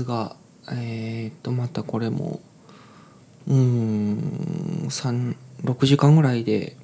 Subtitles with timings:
[0.00, 0.34] ですが
[0.72, 2.40] えー、っとまたこれも
[3.46, 6.76] うーん6時間ぐらいで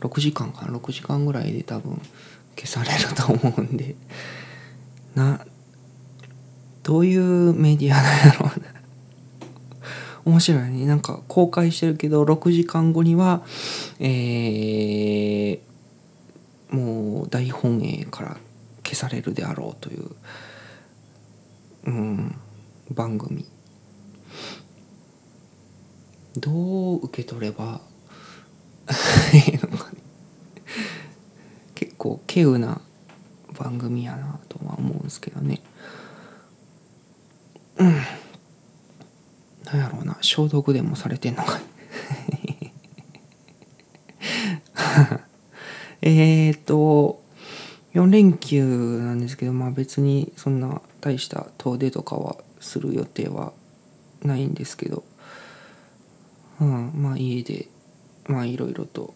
[0.00, 2.00] 6時間かな6時間ぐらいで多分
[2.56, 3.94] 消されると思うんで
[5.14, 5.40] な
[6.82, 8.78] どういうメディアなんやろうな。
[10.24, 10.86] 面白いね。
[10.86, 13.42] なんか公開してるけど6時間後には
[13.98, 15.60] えー、
[16.70, 18.36] もう大本営から
[18.84, 20.10] 消されるであろうという、
[21.84, 22.38] うん、
[22.94, 23.44] 番組。
[26.36, 27.80] どう受け取れば
[31.74, 32.80] 結構稀有な
[33.58, 35.60] 番組やなとは思うんですけどね。
[37.78, 37.94] うん。
[39.64, 41.60] なんやろうな消毒でもされてんのか。
[46.00, 47.22] えっと
[47.94, 53.52] 4連休なんですけどまあ別にそんな大した遠出とかはする予定は
[54.22, 55.04] ないんですけど、
[56.60, 57.68] うん、まあ家で
[58.26, 59.14] まあいろいろと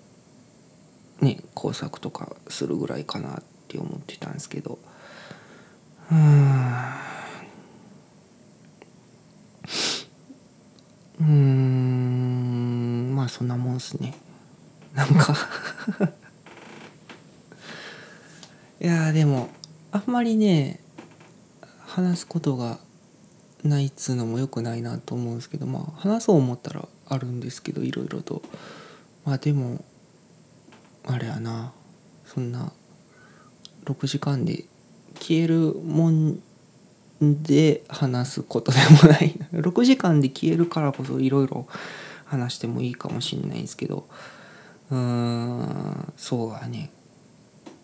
[1.20, 4.78] ね工作とかするぐらいかなって思ってたんですけど
[6.10, 6.72] うん。
[11.20, 14.14] うんまあそんなもんっすね。
[14.94, 15.36] なんか。
[18.80, 19.48] いやでも
[19.92, 20.80] あんまりね
[21.86, 22.80] 話すことが
[23.64, 28.42] ないっつうのもよくないなと思うんですけどまあ話そう思ったらあるんですけどいろいろと。
[29.24, 29.84] まあでも
[31.06, 31.72] あれやな。
[32.26, 32.72] そんな
[33.84, 34.64] 6時間で
[35.20, 36.40] 消えるもん
[37.20, 39.38] で話すことでもない。
[39.52, 41.66] 6時間で消えるからこそいろいろ
[42.24, 44.06] 話してもいいかもしんないんですけど。
[44.90, 46.90] うーんそうやね。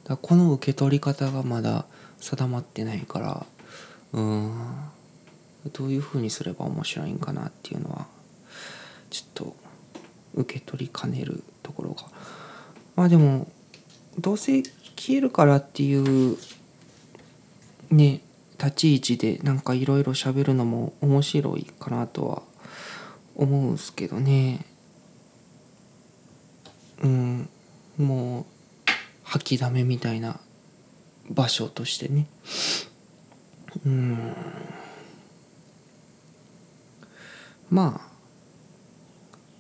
[0.05, 1.84] だこの受け取り方がまだ
[2.21, 3.47] 定まってないから
[4.12, 4.53] うん。
[5.73, 8.06] どういうふうにすれば面白いんかなっていうのは
[9.11, 9.56] ちょっと
[10.34, 12.05] 受け取りかねるところが
[12.97, 13.51] まあでも
[14.19, 14.62] どうせ
[14.97, 16.37] 消えるからっていう
[17.91, 18.21] ね
[18.59, 22.43] 立ち位置でなんかいろいろ喋るのも面白いかなとは
[23.37, 24.67] 思うんすけどね。
[27.01, 27.49] うん
[27.97, 28.45] もう
[29.23, 30.41] 吐きだめみたいな
[31.31, 32.27] 場所としてね。
[33.87, 34.34] うん。
[37.71, 38.09] まあ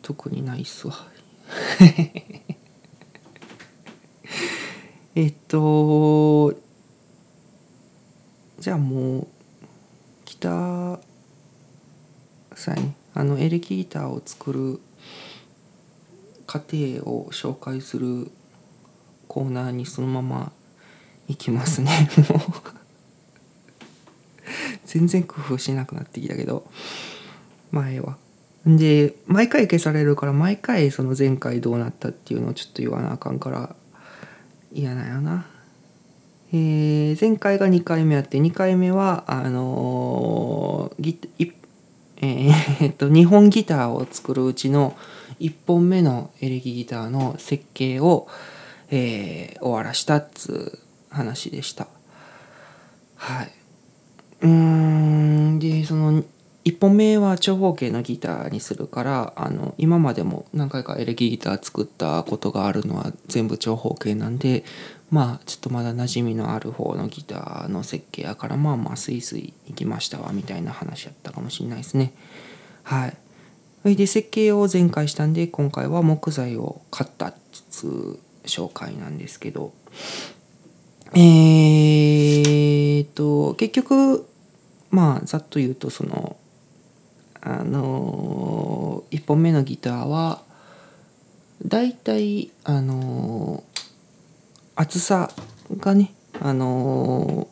[0.02, 0.94] 特にないっすわ。
[5.14, 6.54] えっと
[8.60, 9.26] じゃあもう
[10.24, 10.98] ギター
[12.54, 14.80] さねあのエレキギターを作る
[16.46, 18.30] 過程を紹介する
[19.26, 20.52] コーナーにそのまま
[21.28, 22.08] いきますね。
[22.30, 22.40] もう
[24.86, 26.70] 全然工夫しなくなってきたけど。
[27.70, 28.16] 前は。
[28.66, 33.74] で毎回消されるから毎回その前回どうなったっていうのをちょっと言わなあかんから
[34.72, 35.46] 嫌なんやな。
[36.50, 41.18] えー、前回が2回目あって2回目はあのー、ギ
[42.20, 44.96] えー、っと2本ギターを作るうちの
[45.40, 48.28] 1本目のエレキギターの設計を、
[48.90, 51.86] えー、終わらしたっつう話でした。
[53.16, 53.52] はい。
[54.40, 56.24] うんでその
[56.68, 64.64] 1本目は長方形のギターにするからあの今までも何回かエレキギター作ったことがあるのは全部長方形なんで
[65.10, 72.12] まあちょっとまだ馴染みのある方のギターの設計やからまあまあスイスイ行きましたわみたいな話やったかもしれないですね。
[72.82, 73.16] はい。
[73.80, 77.34] それで設計を前回したんで今回は木材を買ったっ
[77.70, 79.72] つ紹介なんですけど。
[81.14, 84.28] えーと結局
[84.90, 86.36] まあざっと言うとその
[87.40, 90.42] あの1本目のギターは
[91.64, 93.64] だいたいあの
[94.76, 95.30] 厚さ
[95.78, 97.48] がねあの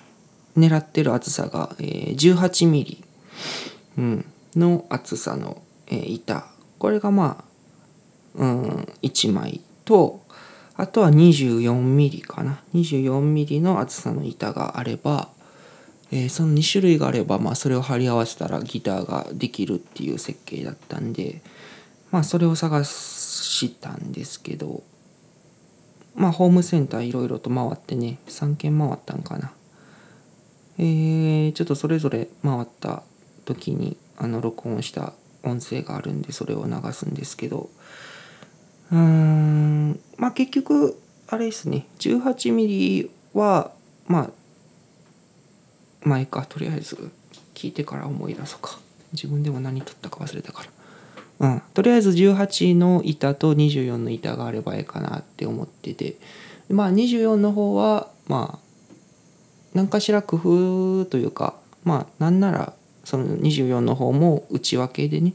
[0.56, 3.04] 狙ってる厚さが、えー、18ミリ、
[3.98, 6.46] うん、の厚さの、えー、板。
[6.78, 7.44] これがま
[8.38, 8.60] あ、うん、
[9.02, 10.22] 1枚と
[10.76, 12.62] あとは24ミリかな。
[12.74, 15.28] 24ミリの厚さの板があれば
[16.12, 21.42] えー、その2種類があれば、まあ、それを貼り合わせたらギターができるっていう設計だったんで、
[22.12, 24.82] まあ、それを探したんですけど、
[26.14, 29.52] まあ、ホームセンターいろいろと回ってね3軒回ったんかな。
[30.78, 33.02] えー、ちょっとそれぞれ回った
[33.46, 37.70] 時にあの録音した音声があるんでそれを流すんですけど
[38.92, 43.72] うーんまあ結局あれですね 18mm は
[44.06, 44.30] まあ
[46.06, 47.10] 前かとりあえず
[47.54, 48.78] 聞いてから思い出そうか。
[49.12, 50.64] 自分でも何取ったか忘れたか
[51.40, 51.48] ら。
[51.48, 51.62] うん。
[51.74, 56.16] とりあえず18の板と24の板があればいいかなって思ってて。
[56.68, 58.66] まあ24の方はまあ
[59.74, 61.54] 何かしら工夫というか
[61.84, 62.72] まあなんなら
[63.04, 65.34] その24の方も内訳でね、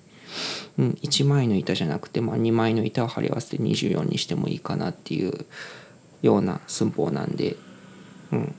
[0.78, 5.46] うん、1枚の板じゃなくて、まあ、2枚の板を貼り合わせて24にしてもいいかなっていう
[6.22, 7.56] ような寸法なんで、
[8.34, 8.56] うん、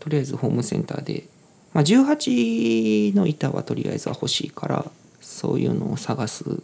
[0.00, 1.24] とりあえずホームセンターで、
[1.72, 4.84] まあ、18の板はとりあえずは欲しいから
[5.20, 6.54] そういうのを探すっ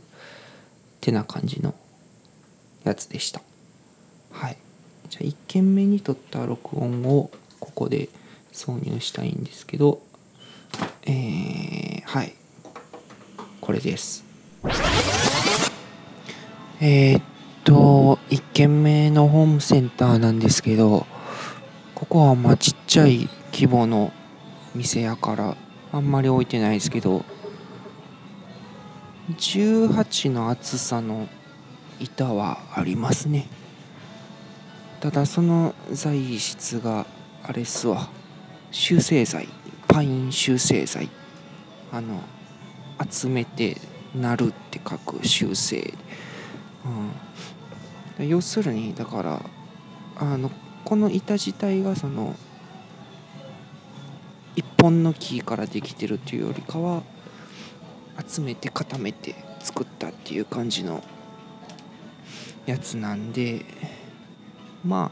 [1.00, 1.74] てな感じの
[2.84, 3.40] やつでした。
[4.32, 4.56] はい。
[5.10, 7.30] じゃあ1件目に撮った録音を
[7.60, 8.08] ここで
[8.52, 10.00] 挿入したいんですけど
[11.04, 12.34] えー、はい。
[13.60, 14.24] これです。
[16.80, 17.22] えー、っ
[17.64, 21.06] と1軒目のホームセンターなんですけど
[21.96, 24.12] ここはまあちっちゃい規模の
[24.74, 25.56] 店やから
[25.92, 27.24] あんまり置いてないですけど
[29.30, 31.26] 18の厚さの
[31.98, 33.48] 板はありますね。
[35.00, 37.06] ただその材質が
[37.42, 38.10] あれっすわ。
[38.70, 39.48] 集成材。
[39.88, 41.08] パイン集成材。
[41.90, 42.20] あの
[43.10, 43.78] 集めて
[44.14, 45.94] なるって書く修正、
[48.18, 49.42] うん、要するにだから
[50.16, 50.50] あの
[50.86, 52.36] この板自体がその
[54.54, 57.02] 一本の木からできてるっていうよりかは
[58.24, 61.02] 集めて固めて作ったっていう感じの
[62.66, 63.64] やつなんで
[64.84, 65.10] ま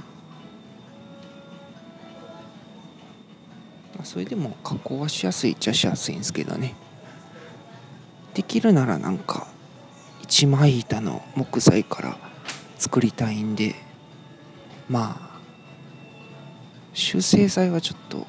[4.00, 6.76] あそれでも加工はしやすいっちゃしやすいんですけどね。
[8.34, 9.48] できるならなんか
[10.22, 12.16] 一枚板の木材から
[12.78, 13.74] 作りたいんで
[14.88, 15.33] まあ
[16.94, 18.26] 修正剤はちょっと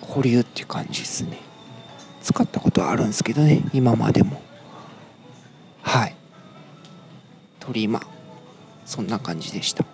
[0.00, 1.38] 保留って感じですね。
[2.22, 4.42] 使ったことはあるんですけどね今までも。
[5.82, 6.16] はい。
[7.60, 8.00] 鳥間
[8.84, 9.84] そんな感じでした。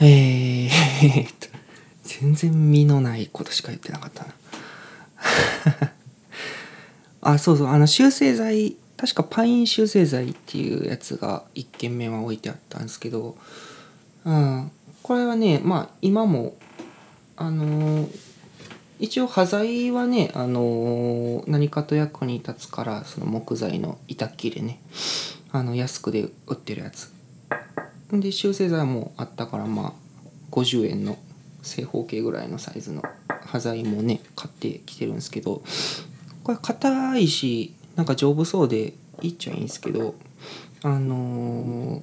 [0.00, 0.70] えー、
[2.04, 4.34] 全然身のないことしか言ってなかったな。
[7.20, 7.66] あそうそう。
[7.68, 13.36] あの修正剤確かパイン修正剤っていうやつが1軒目は置いてあったんですけど、
[14.28, 14.70] うん、
[15.02, 16.54] これはねまあ今も
[17.36, 18.08] あのー、
[18.98, 24.80] 一応端材はね、あのー、何かと役に立つからその木材の板切れね。
[25.50, 27.10] あの安くで売ってるやつ。
[28.12, 29.92] で修正剤もあったからまあ
[30.50, 31.16] 50円の
[31.62, 33.02] 正方形ぐらいのサイズの
[33.46, 35.62] 端材もね買ってきてるんですけど
[36.42, 40.14] これ硬いしなんか丈夫そうでいいっちゃいいんですけど
[40.82, 42.02] あの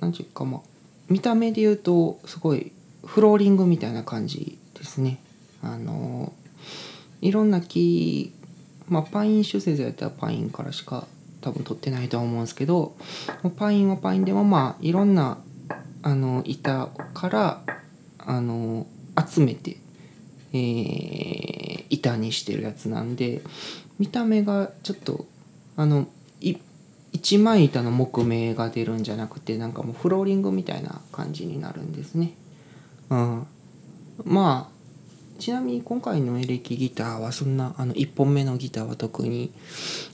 [0.00, 0.60] 何、て言うかまあ
[1.08, 2.72] 見た目で言うとすごい
[3.04, 5.20] フローリングみたいな感じですね。
[5.62, 6.32] あの
[7.20, 8.32] いろんな木
[8.88, 11.06] まあパイン種製剤やったらパインからしか
[11.40, 12.96] 多分取ってないとは思うんですけど
[13.56, 15.38] パインはパインでもまあいろんな
[16.02, 17.62] あの板から
[18.18, 18.86] あの
[19.16, 19.76] 集めて、
[20.52, 23.42] えー、板にしてるやつなんで
[23.98, 25.26] 見た目がちょっと
[25.76, 26.08] あの
[27.16, 32.34] 一枚板の木目が出るんじゃなくてなんかもうフローリングみたいな感じになるんですね。
[33.08, 33.46] うん、
[34.24, 39.50] まあちなみに今回のエレキギターはそんなあの1本目のギターは特に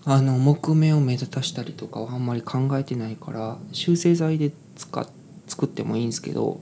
[0.05, 5.07] あの木目を目立たしたりとかはあんまり考えてないから修正剤で使
[5.49, 6.61] 作ってもいいんですけど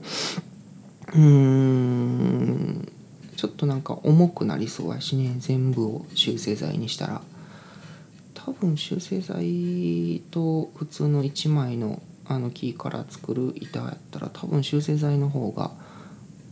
[1.13, 2.91] うーん
[3.35, 7.21] ちょっとなんか重くなりそうやしね全部を修正剤にしたら
[8.45, 15.71] 多分修正剤と普通の1枚のあの木から作る板やったら多分修正剤の方が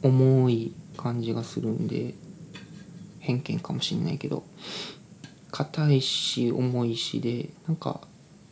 [0.04, 2.14] 重い感じがするんで
[3.20, 4.44] 偏見かもしんないけど
[5.52, 8.02] 硬いし重いしでなんか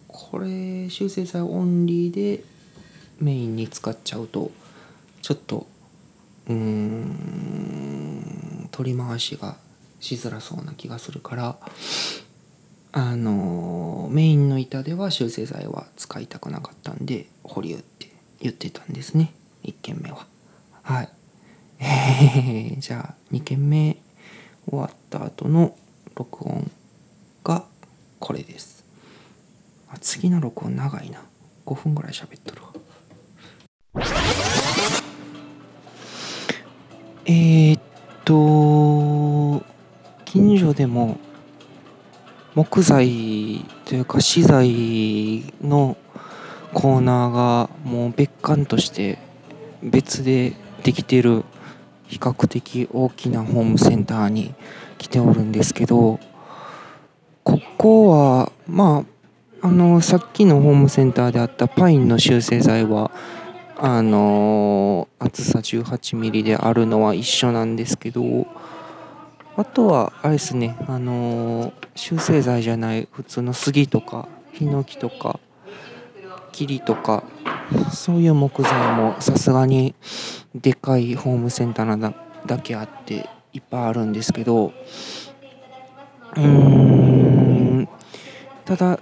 [0.08, 2.44] これ修正剤オンリーで
[3.20, 4.52] メインに使っちゃうと
[5.22, 5.68] ちょっと
[6.48, 9.58] うーん取り回しが
[10.00, 11.58] しづらそうな気がするから。
[12.92, 19.34] あのメインの板では修正剤は使いたくなかったんで保留って言ってたんですね。
[19.64, 20.26] 1軒目は。
[20.84, 21.10] はい。
[21.80, 23.98] えー、じゃあ2軒目
[24.70, 25.76] 終わった後の
[26.16, 26.72] 録音
[27.44, 27.66] が
[28.20, 28.84] これです。
[29.90, 31.22] あ次の録音長いな。
[31.66, 32.74] 5分ぐらい喋っとるわ。
[37.26, 37.82] えー、っ
[38.24, 39.66] と
[40.24, 41.20] 近所でも
[42.58, 45.96] 木材というか資材の
[46.74, 49.20] コーナーがもう別館として
[49.84, 51.44] 別でできてる
[52.08, 54.56] 比較的大きなホームセンターに
[54.98, 56.20] 来ておるんですけど
[57.44, 59.06] ここはま
[59.62, 63.12] ああのさっきのホームセンターであったパインの集成材は
[63.78, 68.48] あの厚さ 18mm であるのは一緒なんですけど
[69.58, 75.40] あとはあれですねあの集成材じゃない普通の杉とかヒノキとか
[76.52, 77.24] 霧とか
[77.92, 79.96] そういう木材もさすがに
[80.54, 82.14] でかいホームセンターなだ
[82.46, 87.90] だけあっていっぱいあるんですけどうーん
[88.64, 89.00] ただ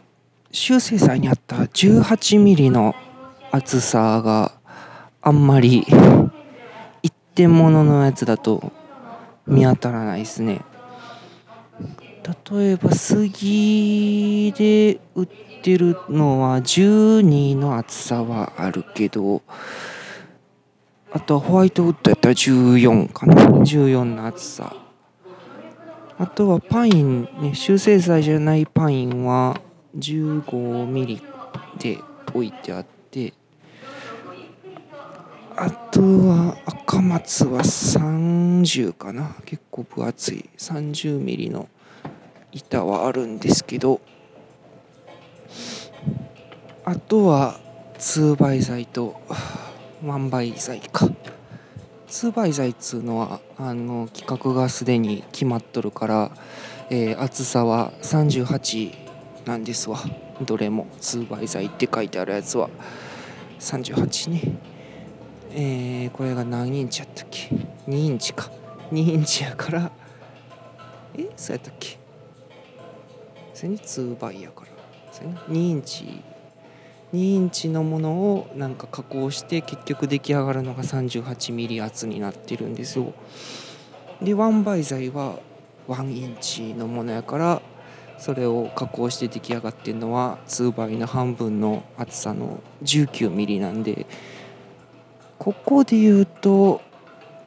[0.53, 2.95] 修正材にあった 18mm の
[3.51, 4.53] 厚さが
[5.21, 5.85] あんまり
[7.03, 8.71] 一点物のやつだと
[9.47, 10.61] 見当たらないですね。
[12.51, 15.27] 例えば杉で売っ
[15.61, 19.43] てるのは12の厚さはあるけど
[21.11, 23.35] あとはホワイトウッドやったら14かな。
[23.35, 24.75] 14の厚さ。
[26.17, 29.59] あとはパインね修正剤じゃないパインは
[29.97, 31.21] 15ミリ
[31.77, 31.99] で
[32.33, 33.33] 置いてあって
[35.57, 39.37] あとは赤松は30かな。
[39.45, 40.49] 結構分厚い。
[40.57, 41.69] 30ミリの
[42.51, 44.01] 板はあるんですけど。
[46.83, 47.57] あとは
[47.97, 49.15] 2倍材と
[50.03, 51.07] 1倍材か。
[52.07, 56.31] 2倍材っつうのはあの規格がすでに決まっとるから、
[56.89, 58.93] えー、厚さは38
[59.45, 59.99] なんですわ。
[60.41, 60.87] どれも。
[60.99, 62.69] 2倍材って書いてあるやつは
[63.59, 64.74] 38ね。
[65.51, 67.49] えー、これが何インチやったっけ
[67.87, 68.51] ？2インチか。
[68.91, 69.91] 2インチやから。
[71.17, 71.29] え？
[71.35, 71.97] そうやったっけ？
[73.53, 74.67] それに2倍やから。
[75.11, 76.21] それ2インチ。
[77.13, 83.13] 2インチのものをなんか加工して結局出来上がるのが 38mm 厚になってるんですよ。
[84.21, 85.39] で1倍材は
[85.87, 87.61] 1インチのものやから
[88.17, 94.05] それを加工して出来上がってるのは2倍の半分の厚さの 19mm なんで
[95.37, 96.81] ここで言うと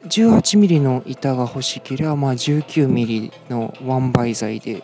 [0.05, 4.83] 18mm の板が欲しければまあ 19mm の1倍材で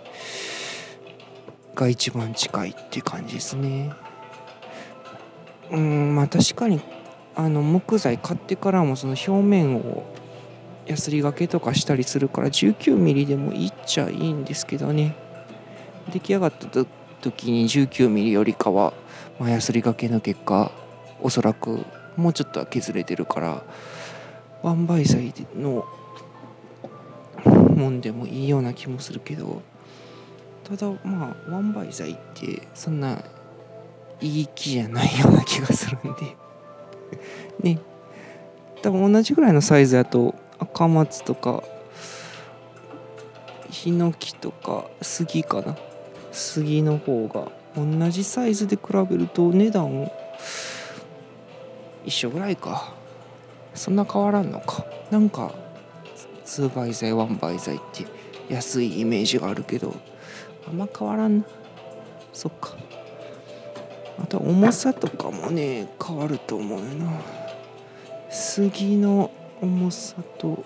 [1.75, 3.91] が一番近いって感じですね。
[5.71, 6.79] うんまあ確かに
[7.35, 10.03] あの木材買ってからもその表面を
[10.85, 15.15] やすりがけとかしたりするから 19mm でもいっちゃいいんですけどね。
[16.12, 16.67] 出来上がった
[17.21, 18.93] 時に 19mm よりかは、
[19.39, 20.71] まあ、やすりがけの結果
[21.21, 21.83] おそらく
[22.17, 23.63] もうちょっとは削れてるから
[24.62, 25.86] ワンバイ材の
[27.45, 29.62] もんでもいいような気もするけど
[30.63, 33.22] ただまあワンバイ材ってそんな
[34.22, 36.36] いい木じゃないような気がするんで。
[37.62, 37.79] ね。
[38.81, 41.63] 多分同じぐらいのサイズやと赤松とか
[43.69, 45.75] ヒノキとか杉かな。
[46.31, 50.12] 杉の方が同じサイズで比べると値段を
[52.05, 52.93] 一緒ぐらいか。
[53.74, 54.85] そんな変わらんのか。
[55.12, 55.53] なんか
[56.45, 58.05] 2倍材1倍材って
[58.50, 59.95] 安いイメージがあるけど
[60.67, 61.43] あんま変わらん。
[62.31, 62.75] そっか。
[64.17, 67.12] あと重さとかもね変わると思うよな。
[68.29, 69.31] 杉の
[69.62, 70.63] 重さと。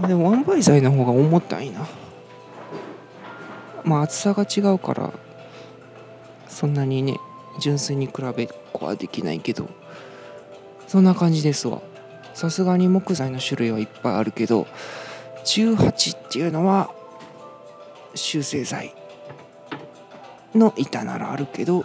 [0.00, 1.86] あでもワンバイ材の方が重たいな。
[3.84, 5.12] まあ厚さが違うから
[6.48, 7.18] そんなにね
[7.60, 9.68] 純粋に比べっこはできないけど
[10.86, 11.80] そんな感じですわ。
[12.34, 14.66] さすがに木材の種類はいっぱいあるけど
[15.44, 16.90] 18っていうのは
[18.14, 18.94] 修正材
[20.54, 21.84] の板ならあるけど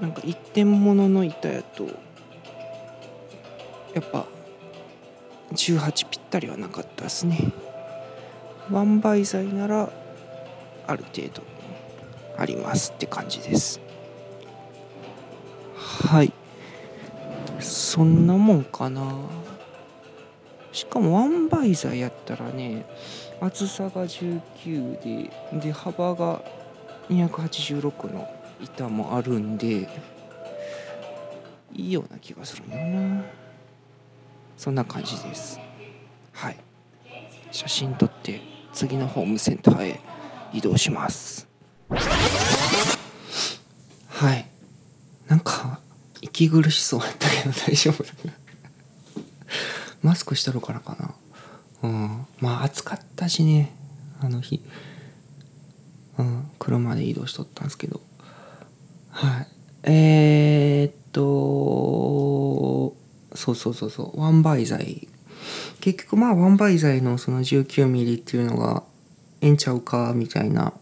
[0.00, 1.84] なんか一点物の板やと
[3.94, 4.26] やっぱ
[5.52, 7.52] 18ぴったりはなかったですね。
[8.70, 9.90] ワンバイ材なら
[10.86, 11.42] ある程度
[12.36, 13.80] ありますって感じです。
[16.08, 16.32] はい。
[17.60, 19.02] そんなもんかな。
[20.72, 22.86] しかもワンバイザーやったらね
[23.40, 26.40] 厚さが19でで幅が
[27.10, 28.26] 286の
[28.62, 29.88] 板もあるんで
[31.74, 33.24] いいような気がするんだよな。
[34.56, 35.60] そんな感じです。
[36.32, 36.56] はい。
[37.50, 38.40] 写真撮って
[38.72, 40.00] 次のホームセンターへ
[40.54, 41.46] 移動します。
[44.08, 44.46] はい。
[45.26, 45.80] なんか
[46.22, 48.32] 息苦しそうやったけど大丈夫だな。
[50.02, 51.14] マスクしたろからかな。
[51.82, 52.26] うん。
[52.40, 53.74] まあ暑かったしね。
[54.20, 54.62] あの日。
[56.18, 56.50] うん。
[56.58, 58.00] 車で移動しとったんですけど。
[59.10, 59.46] はい。
[59.84, 61.22] えー、っと
[63.34, 64.20] そうそうそうそう。
[64.20, 65.08] ワンバイ剤
[65.80, 68.84] 結局まあワンバイ剤のその 19mm っていうのが
[69.40, 70.72] ええんちゃうかみたいな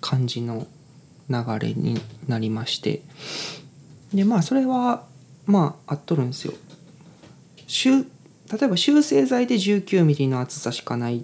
[0.00, 0.66] 感じの
[1.28, 3.02] 流れになりまして。
[4.14, 5.04] でまあそれは
[5.46, 6.54] まあ合っとるんですよ。
[8.52, 11.22] 例えば修正剤で 19mm の厚さしかないっ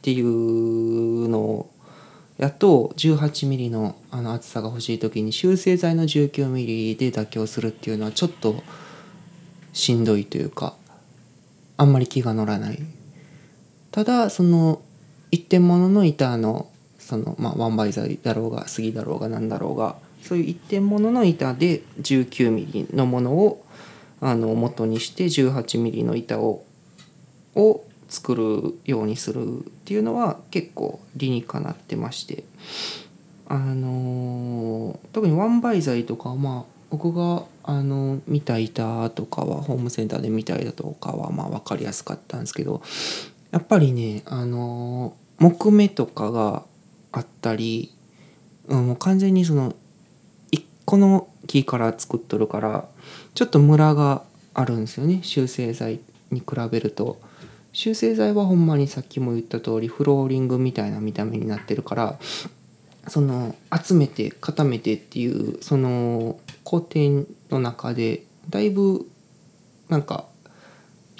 [0.00, 1.68] ていうの
[2.38, 8.62] やと 18mm のあの厚さが欲しい時に修正剤の 19mm で妥協するっていうのはちょっと
[9.72, 10.74] しんどいというか
[11.76, 12.78] あんまり気が乗らない。
[13.90, 14.80] ただその
[15.30, 23.64] 一点物の板のそのまあワンバイザーだろうが杉だろうが何だろうがそういう一点物の板で 19mm のものを
[24.20, 26.64] あの元にして 18mm の板を
[27.56, 32.44] を作るようにするっていうのは結構理にかなってまして。
[33.50, 42.80] あの特にワンバイ材とかまあ僕があの見た板とかはホームセンターで見た板とかはまあ分かりやすかったんですけど
[43.50, 46.62] やっぱりねあの木目とかが
[47.10, 47.92] あったり、
[48.68, 49.74] うん、もう完全にその
[50.90, 52.88] 一個の木から作っとるから
[53.34, 54.24] ちょっとムラが
[54.54, 56.00] あるんですよね修正剤
[56.32, 57.20] に比べると。
[57.72, 62.18] 修正剤はほんまにさっきも言った通りフローリングみたいな見た目になってるから
[63.06, 69.06] その集めて固めてっていうその工程の中でだいぶ
[69.88, 70.24] なんか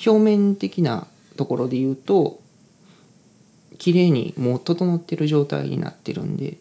[0.05, 1.07] 表面的な
[1.37, 2.41] ところで言うと
[3.79, 6.57] 綺麗にもう整ってる状態になってるんで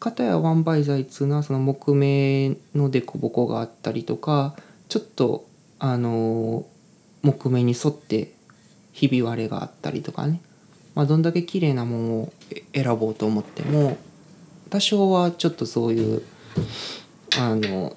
[0.00, 4.54] 片やワンバイ材っつうのはその木目の凸凹があったりとか
[4.88, 5.46] ちょっと
[5.78, 6.66] あの
[7.22, 8.32] 木目に沿って
[8.92, 10.40] ひび割れがあったりとかね、
[10.94, 12.32] まあ、どんだけ綺麗なものを
[12.74, 13.96] 選ぼうと思っても
[14.70, 16.22] 多少はちょっとそういう
[17.38, 17.96] あの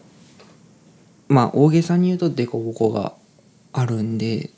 [1.28, 3.14] まあ大げさに言うと凸凹が
[3.74, 4.50] あるんで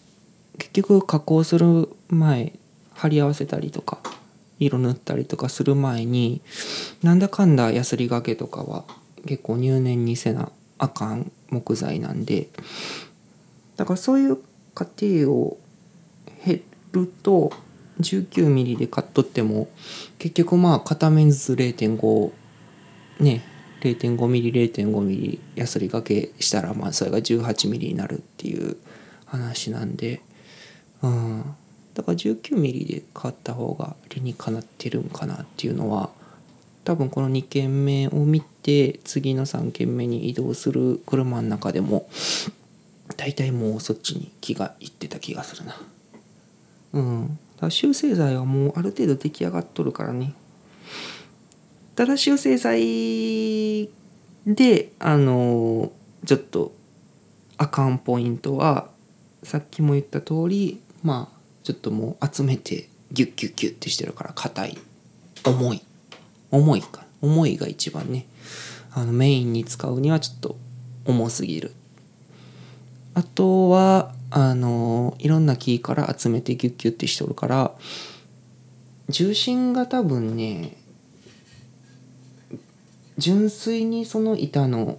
[0.58, 2.54] 結局加工する前
[2.94, 4.00] 貼り合わせたりとか
[4.66, 6.42] 色塗ったりとかする前に
[7.02, 8.86] なんだかんだヤスリがけとかは
[9.26, 12.50] 結構入念にせなあかん木材なんで
[13.78, 14.38] だからそういう
[14.74, 15.58] 過程を
[16.46, 17.52] 減ると
[18.02, 19.68] 19mm で買っとっても
[20.20, 22.32] 結局まあ片面ずつ0.5
[23.20, 23.44] ね
[23.82, 28.78] 0.5mm0.5mm ヤスリがけしたらまあそれが 18mm になるっていう
[29.26, 30.22] 話なんで
[31.02, 31.56] うん。
[31.94, 36.10] だから 19mm で買った方が理にかなってるんかなっていうのは
[36.84, 42.10] 多分この2軒目を見て次の3軒目に移動する車の中でも
[43.16, 45.76] 大体もうそっちに気がいってた気がするな。
[46.94, 47.28] うん。
[47.28, 50.34] だから修正剤はもうある程度出来上がっとるからね。
[51.96, 53.90] ただ修正剤
[54.46, 55.92] であの
[56.26, 56.74] ちょっと
[57.58, 58.90] あかんポイントは
[59.44, 64.78] さっきも言った通りまあちょっともう集めてギュッギュッギュッってしてるから硬い。
[65.46, 65.82] 重い。
[66.52, 67.06] 重いか。
[67.22, 68.26] 重いが一番ね。
[68.94, 70.58] あのメインに使うにはちょっと
[71.06, 71.72] 重すぎる。
[73.16, 77.72] あとはあのいろんな木から集めてギュッギュッてしとるから
[79.10, 80.76] 重心が多分ね
[83.20, 84.98] 純粋にその板の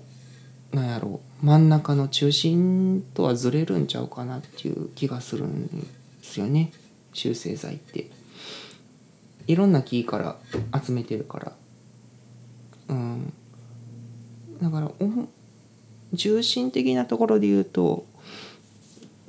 [0.72, 5.68] なんやろう真ん中の中心とはずれるんちゃうかなっていう気がするん
[6.24, 6.72] ですよね。
[7.12, 8.10] 修正剤って。
[9.46, 10.36] いろんな木から
[10.82, 11.52] 集めてるから。
[12.88, 13.32] うん。
[14.62, 14.90] だから
[16.14, 18.06] 重心的なところで言うと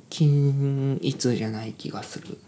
[0.08, 2.38] 均一じゃない気がする。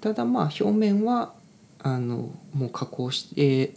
[0.00, 1.34] ただまあ表面は
[1.80, 3.74] あのもう加工して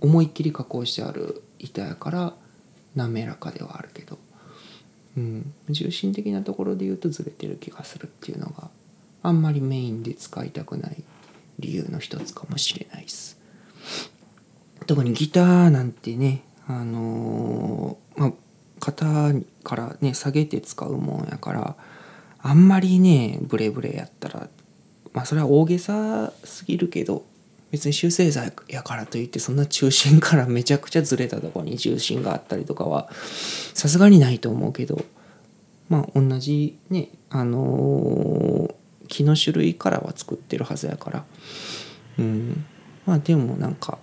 [0.00, 2.34] 思いっきり加工してある板やから
[2.96, 4.18] 滑らかではあるけど。
[5.18, 8.70] うん、重心的なところで言うとずれてる気がするっていうのが
[9.22, 11.02] あんまりメインで使いたくない
[11.58, 13.36] 理由の一つかもしれないです。
[14.86, 18.32] 特にギターなんてねあのー、まあ
[18.78, 19.32] 肩
[19.64, 21.76] からね下げて使うもんやから
[22.40, 24.48] あんまりねブレブレやったら
[25.12, 27.24] まあそれは大げさすぎるけど
[27.70, 33.10] 別に修正剤やからといってそんな中心からめちゃくちゃずれたとこに重心があったりとかは
[33.74, 35.04] さすがにないと思うけど
[35.88, 38.74] まあ同じねあのー、
[39.08, 41.24] 木の種類からは作ってるはずやから。
[42.18, 42.64] うん。
[43.06, 43.98] まあでもなんか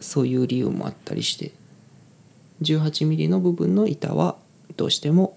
[0.00, 1.50] そういう理由もあったりして
[2.62, 4.36] 18mm の部分の板は
[4.76, 5.36] どうしても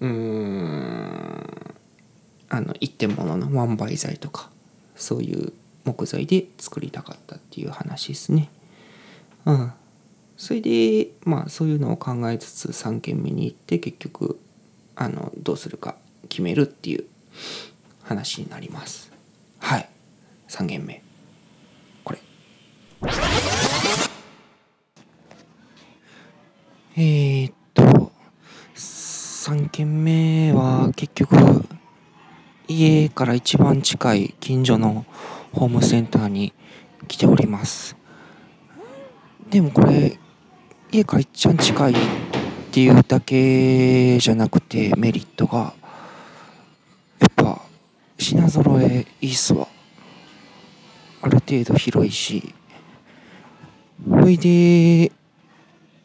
[0.00, 1.74] うーん
[2.48, 4.48] あの一点物のワンバイ材とか
[4.96, 5.52] そういう
[5.88, 8.50] 木材で作りたかったっていう話ですね。
[9.46, 9.72] うん。
[10.36, 14.38] それでまあそういうのを考えつつ3軒目に行って結局
[14.94, 15.96] あのどうするか
[16.28, 17.04] 決めるっていう
[18.04, 19.10] 話になります
[19.58, 19.88] はい
[20.48, 21.02] 3軒目
[22.04, 22.20] これ
[26.96, 28.12] えー、っと
[28.76, 31.34] 3軒目は結局
[32.68, 35.04] 家から一番近い近所の
[35.52, 36.52] ホームセンターに
[37.06, 37.96] 来ております。
[39.50, 40.18] でもこれ
[40.90, 41.96] 家から一番近いっ
[42.70, 45.74] ていうだけじゃなくてメリットが
[47.18, 47.62] やっぱ
[48.18, 49.68] 品揃えいいっすわ。
[51.22, 52.54] ある程度広いし。
[54.08, 55.10] ほいで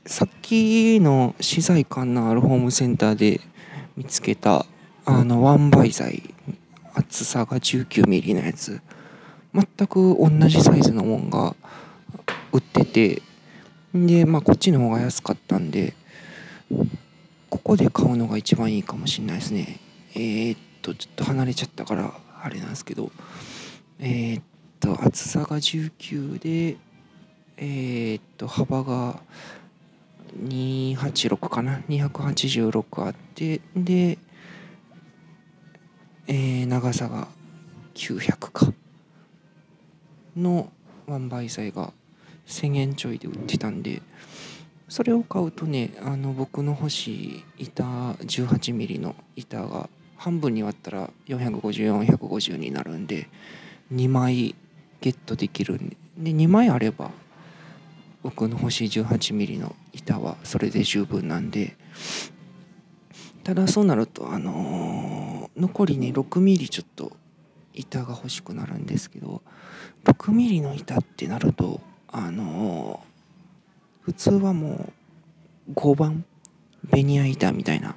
[0.05, 3.39] さっきの資材感のあるホームセンターで
[3.95, 4.65] 見つけた
[5.05, 6.23] あのワンバイ材
[6.93, 8.81] 厚さが 19mm のやつ。
[9.53, 11.55] 全く同じサイズのもんが
[12.51, 13.21] 売ってて
[13.93, 15.93] でまあこっちの方が安かったんで
[17.49, 19.79] ここで買うのが一番いいかもしれないですね。
[20.15, 23.11] えー、っとちょっと離れちゃったからあれなんですけど
[23.99, 24.43] えー、っ
[24.79, 26.77] と厚さが19で
[27.57, 29.19] えー、っと幅が
[30.43, 34.17] 286かな？286あってで
[36.25, 37.27] えー、長さが
[37.95, 38.73] 900か。
[40.35, 40.71] の
[41.07, 41.93] ワンバイ材が
[42.47, 44.01] 1000円ちょいで売ってたんで
[44.89, 53.27] それを買うとねあの僕の欲しい板 18mm の板が半分に割ったら450450になるんで
[53.93, 54.55] 2枚
[55.01, 57.11] ゲットできるんでで2枚あれば
[58.21, 61.75] 僕の欲しい 18mm の板はそれで十分なんで
[63.43, 67.11] ただそうなるとあのー、残りね 6mm ちょっと
[67.73, 69.41] 板が欲しくなるんですけど
[70.05, 74.93] 6mm の板ってなるとあのー、普通はも
[75.69, 76.25] う5番
[76.91, 77.95] ベニヤ板みたいな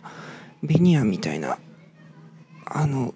[0.62, 1.59] ベニヤみたいな
[2.64, 3.14] あの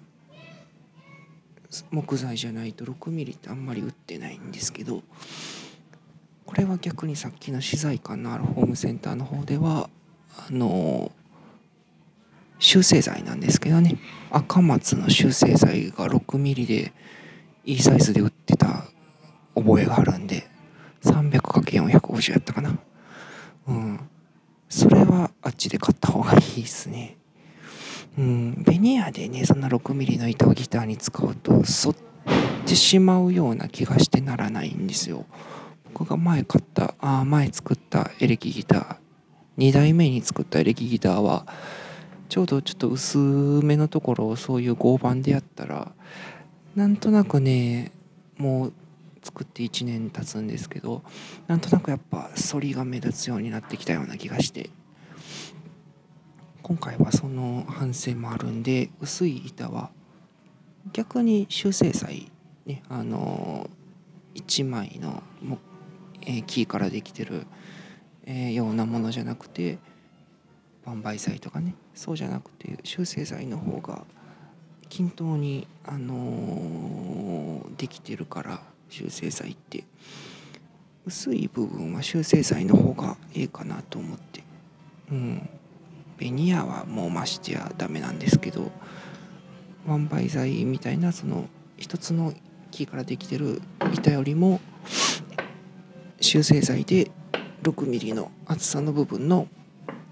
[1.89, 5.01] 木材じゃないと 6mm ってあんまり売ってないんですけど
[6.45, 9.89] これは逆にさっきの資材感のあるホームセンターの方では
[10.37, 11.11] あの
[12.59, 13.97] 修正剤なんですけどね。
[14.29, 16.93] 赤松の修正剤が 6mm で
[17.65, 18.30] いいサイズで売っ
[19.55, 20.47] 覚えがあるんで
[21.03, 22.77] 300×450 やったかな。
[23.67, 23.99] うん。
[24.69, 27.17] それはあっちで買った方がいいっすね。
[28.17, 28.63] うん。
[28.63, 31.63] ベニヤでねそんな 6mm の板をギターに使うと反っ
[32.65, 35.25] てしまうような気がしてならないんですよ。
[35.93, 38.95] 僕が前買ったあ前作ったエレキギター
[39.57, 41.45] 2代目に作ったエレキギターは
[42.29, 45.91] ちょうどちょっと薄めのところをそういう合板でやったら
[46.75, 47.91] なんとなくね
[48.37, 48.73] もう
[49.21, 51.03] 作って1年経つんですけど
[51.47, 54.69] なんとなくやっぱ反りが目立つようになってきたような気がして。
[56.63, 59.89] 今回はその反省もあるんで薄い板は
[60.93, 62.31] 逆に修正剤
[62.65, 63.69] ねあの
[64.35, 65.21] 1枚の
[66.23, 67.45] えー、キーからできてる、
[68.25, 69.79] えー、ようなものじゃなくて
[70.85, 74.03] 万倍剤とかねそうじゃなくて修正剤の方が
[74.89, 79.83] 均等に、あのー、できてるから修正剤って。
[81.05, 84.43] 薄い部分は修正剤の方がええかなと思って。
[85.11, 85.49] うん。
[86.17, 88.71] ベニヤはもうましてやダメなんですけど
[89.87, 92.31] ワンバイ剤みたいなその一つの
[92.69, 93.59] 木からできてる
[93.91, 94.61] 板よりも
[96.19, 97.09] 修正剤で
[97.63, 99.47] 6mm の厚さの部分の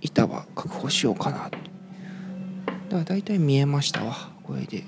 [0.02, 1.58] 板は確保しようかなと。
[1.58, 4.84] だから大体見えましたわこれで。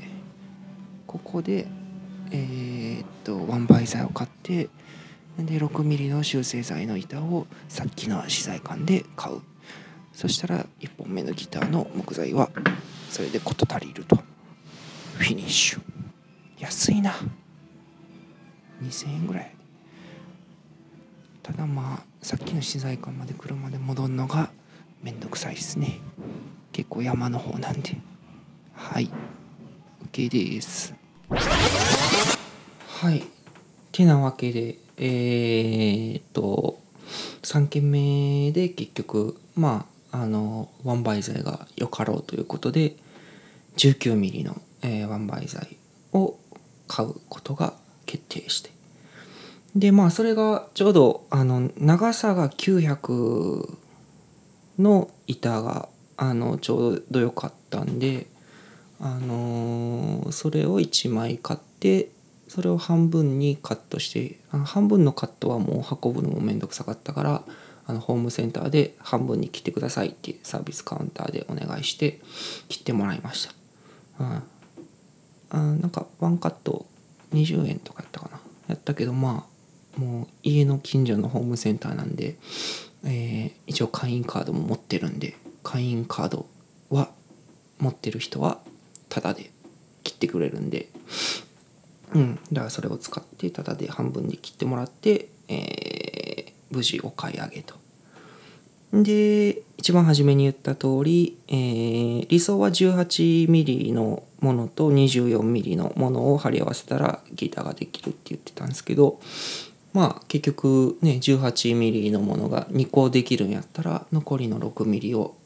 [1.06, 1.68] ここで
[2.32, 4.70] えー、っとワンバイ材を買って
[5.38, 9.42] で 6mm の修正材の板をさっきの資材館で買う。
[10.14, 12.50] そしたら1本目のギターの木材は
[13.10, 14.18] それで事足りると。
[15.18, 15.82] フィニッシュ。
[16.60, 17.14] 安いな。
[18.84, 19.56] 2000円ぐらい。
[21.44, 24.52] ただまあさっきの資材館まで車で戻るのが
[25.02, 26.00] めんどくさいですね。
[26.72, 27.98] 結構山の方なんで。
[28.74, 29.10] はい。
[30.12, 31.01] OK です。
[31.38, 33.24] はい。
[33.92, 36.80] てなわけでえー、っと
[37.42, 42.98] 3軒目で結局まああのワンバイ材がよかろうということで
[43.78, 45.78] 19mm の、えー、ワンバイ材
[46.12, 46.38] を
[46.88, 47.74] 買うことが
[48.06, 48.72] 決定して。
[49.74, 53.78] でまあそれがちょうどあの長さが900
[54.80, 58.28] の板があのちょうどよかったんで
[59.02, 62.10] あのー、それを1枚買って
[62.48, 67.44] それを半分にカットしてあの半分のカットはもう運ぶのもめんどくさかったから
[67.88, 72.20] あのホームセンターで半分に切ってくださいってサービスカウンターでお願いして
[72.70, 73.54] 切ってもらいました、
[74.24, 74.44] うん、
[75.50, 76.86] あなんかワンカット
[77.34, 78.42] 20円とかやったかな。
[78.68, 79.46] やったけどま
[79.98, 82.38] あもう家の近所のホームセンターなんで、
[83.06, 86.46] えー、一応会員カードも持ってるんで会員カード
[86.90, 87.10] は
[87.80, 88.60] 持ってる人は
[89.12, 89.52] タダで
[90.04, 90.88] 切ってくれるんで。
[92.14, 92.40] うん。
[92.52, 97.76] だからそれを使ってタダで半分に切ってもらって、えー、無事お買い上げと。
[98.94, 109.20] で一番初めに言った通り、えー、理想は 18mm のものと 24mm のものを貼り合わせたらギターができるって言ってたんですけど
[109.94, 115.38] まあ結局ね 18mm のものが2個できるんやったら残りの 6mm を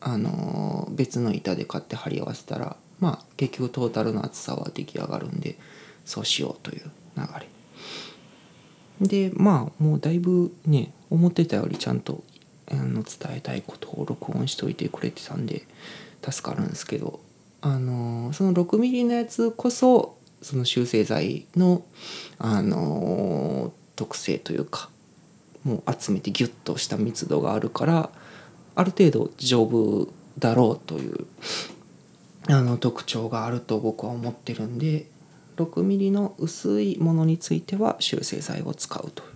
[0.00, 5.56] あのー、別の板で買って貼り合わせたらまあ結局トータルの厚さは出来上がるんで
[6.04, 7.48] そうしようという流れ。
[9.00, 12.22] でまあもうだいぶね思ってたよりちゃんと
[12.70, 15.66] あの伝えたいことを録音しといてくれてたんで
[16.22, 17.20] 助かるんですけど
[17.60, 21.82] あのその 6mm のやつこそその修正剤の
[22.38, 24.90] あの特性というか
[25.64, 28.10] もう集めてギュッとした密度があるから
[28.74, 31.26] ある程度丈夫だろうという
[32.48, 35.06] あの特徴があると僕は思ってるんで
[35.56, 39.28] 6mm の薄いものについては修正剤を使うという。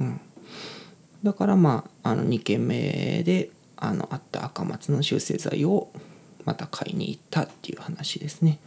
[0.00, 0.20] うん。
[1.22, 5.90] だからまああの2軒目であのあった赤松の修正剤を
[6.44, 8.58] また買いに行ったっていう話ですね。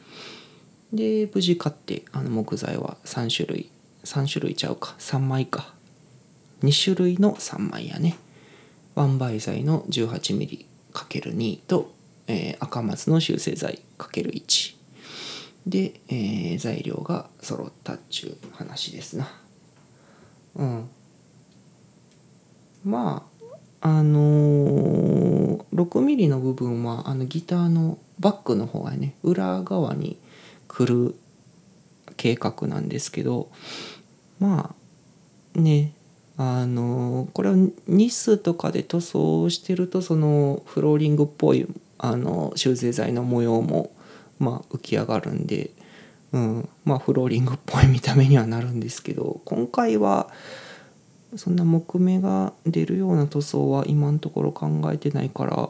[0.94, 3.70] で無事買ってあの木材は3種類
[4.04, 5.74] 3種類ちゃうか3枚か。
[6.62, 8.18] 2種類の3枚やね。
[8.96, 11.92] ワンバイ材の 18mm×2 と、
[12.28, 14.76] えー、赤松の修正剤 ×1
[15.68, 19.32] で、えー、材料が揃ったっちゅう話ですな。
[20.56, 20.90] うん。
[22.84, 23.26] ま
[23.82, 30.18] ああのー、6ミリの部分はあのギターのバックの方がね裏側に
[30.68, 31.16] 来る
[32.16, 33.50] 計画なんですけど
[34.40, 34.74] ま
[35.58, 35.94] あね
[36.36, 37.56] あの、これは
[37.88, 41.68] ニスとかで塗装してるとそのフローリングっぽい
[42.04, 43.90] あの修正剤の模様も
[44.38, 45.72] まあ浮き上がるんで、
[46.34, 50.30] うん、まあフローリングっぽい見た目にはなるんですけど今回は
[51.38, 55.70] そんな木目が出るような塗装は今のところ考えてないから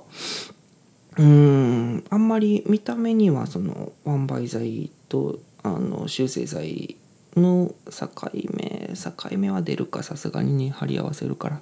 [1.17, 6.97] うんあんまり見た目にはそのワンバイ剤とあの修正剤
[7.35, 11.61] の境目境目は出るかさすがにね貼り合わせるから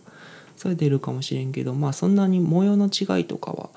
[0.55, 3.69] それ出るかもしれんけどまあそんなに模様の違いとかは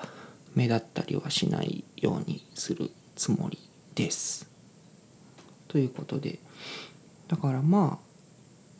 [0.55, 3.59] 目立ったりはしないようにするつもり
[3.93, 4.49] です。
[5.67, 6.39] ということで
[7.27, 8.05] だからまあ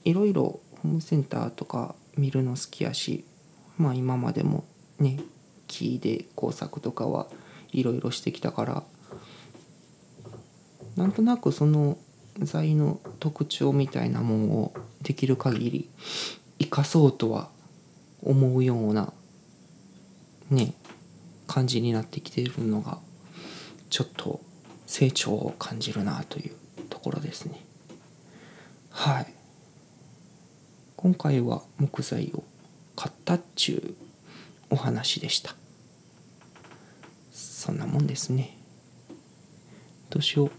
[0.05, 3.25] いろいろホームセンターとか見るの好きやし
[3.77, 4.63] まあ今までも
[4.99, 5.19] ね
[5.67, 7.27] 木で工作とかは
[7.71, 8.83] いろいろしてきたから
[10.95, 11.97] なんとなくその
[12.39, 15.89] 材の特徴みたいなもんをできる限り
[16.59, 17.49] 生かそうとは
[18.23, 19.11] 思うような
[20.49, 20.73] ね
[21.47, 22.99] 感じになってきているのが
[23.89, 24.41] ちょっと
[24.85, 26.53] 成長を感じるなという
[26.89, 27.61] ところですね。
[28.91, 29.33] はい。
[30.95, 32.43] 今回は木材を
[32.95, 34.05] 買ったっちゅう
[34.69, 35.55] お話でした。
[37.31, 38.57] そんなもんですね。
[40.09, 40.51] どうしよう。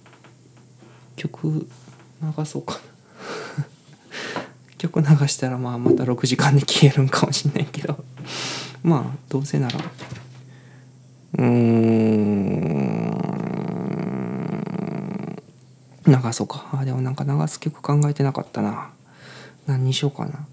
[1.16, 1.66] 曲
[2.22, 2.81] 流そうかな。
[4.79, 8.05] 曲流したらまあまた6時間で消えるんかもしんないけど。
[8.83, 9.81] まあどうせなら
[11.34, 12.66] うーん。
[16.06, 16.68] 流そうか。
[16.72, 18.90] あでもなんか流す曲考えてなかったな。
[19.66, 20.46] 何にしようかな。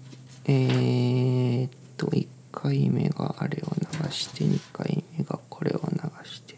[0.46, 3.72] えー、っと1回目があれを
[4.04, 6.54] 流して2回目がこれを流して。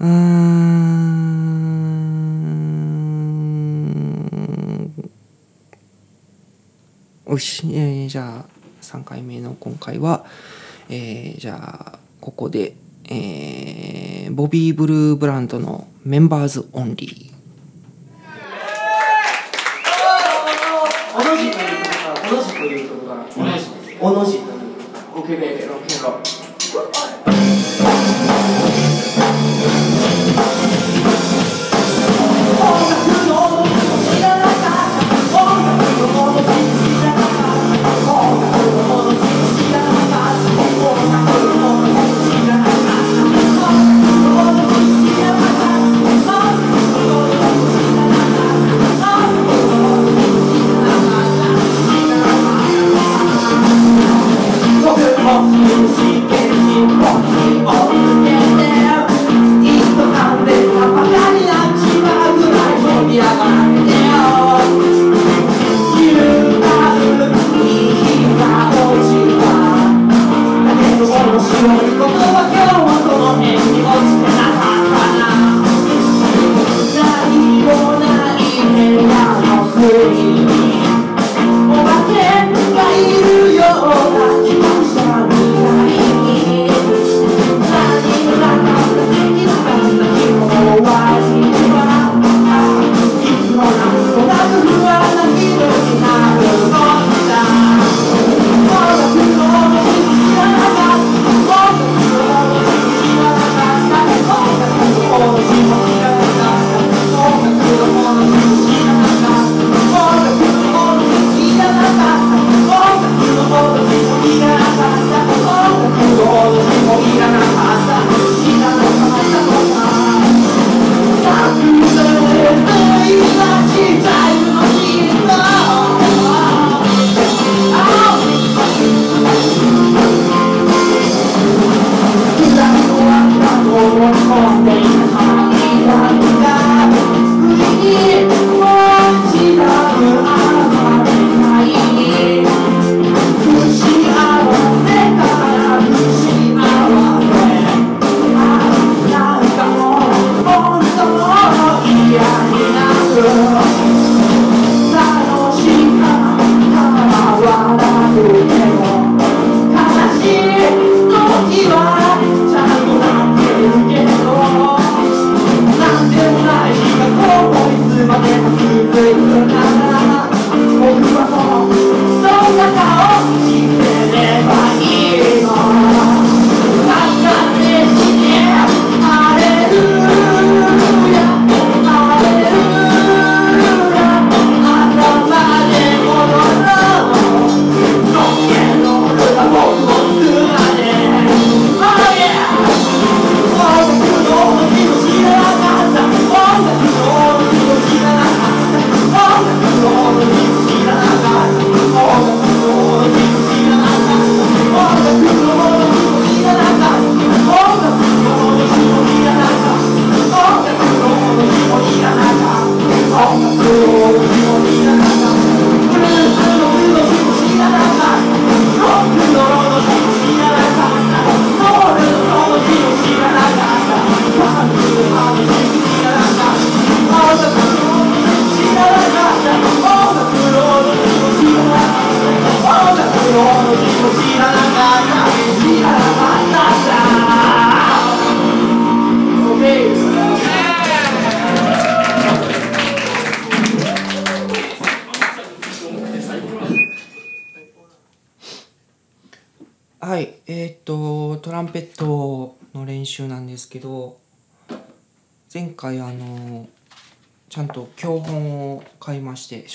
[0.00, 0.46] うーん。
[7.36, 10.24] よし、えー、じゃあ3回目の今回は、
[10.88, 12.74] えー、じゃあここで、
[13.08, 17.26] えー、ボビー・ブルーブランドのメンバーズ・オンリー
[24.00, 24.38] おの字
[25.14, 25.85] オケベベロケロはい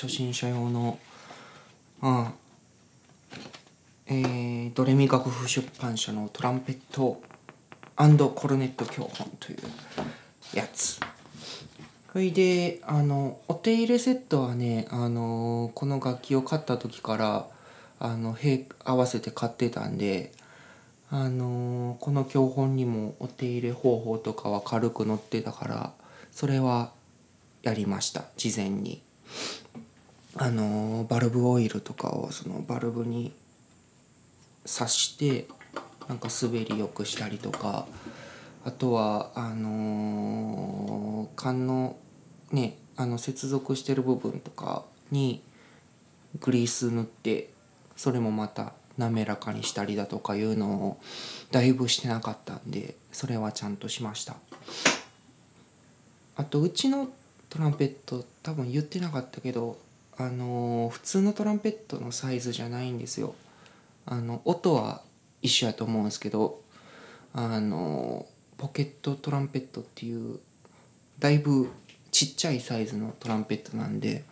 [0.01, 0.97] 初心者用の
[2.01, 2.33] うん。
[4.07, 7.21] えー、ドレミ楽譜出版社のトランペット
[7.95, 9.59] コルネット教本という
[10.55, 10.99] やつ。
[12.11, 17.45] それであのお手入れセットはねあのこの楽器を買った時から
[17.99, 18.35] あの
[18.83, 20.31] 合わせて買ってたんで
[21.11, 25.93] あのこの教本にもお手入れ方法とかは軽く載ってたから
[26.31, 26.89] それは
[27.61, 28.23] やりました。
[28.35, 29.03] 事前に。
[30.35, 33.33] あのバルブオイルとかをそのバルブに
[34.65, 35.47] 刺して
[36.07, 37.85] なんか滑りよくしたりとか
[38.63, 41.97] あとはあのー缶の
[42.51, 45.41] ねあの接続してる部分とかに
[46.39, 47.51] グリース塗って
[47.95, 50.97] それもまた滑らかにしたりだとかいうのを
[51.51, 54.35] だいぶしてなかったんでそれはちゃんとしました。
[56.35, 57.09] あとうちの
[57.49, 59.77] トランペット多分言ってなかったけど
[60.17, 63.35] あの普通のトランペットのサイズじゃないんですよ。
[64.05, 65.01] あの音は
[65.41, 66.61] 一緒やと思うんですけど
[67.33, 68.25] あの
[68.57, 70.39] ポケットトランペットっていう
[71.19, 71.69] だいぶ
[72.11, 74.23] ちっちゃいサイズのトランペットなんで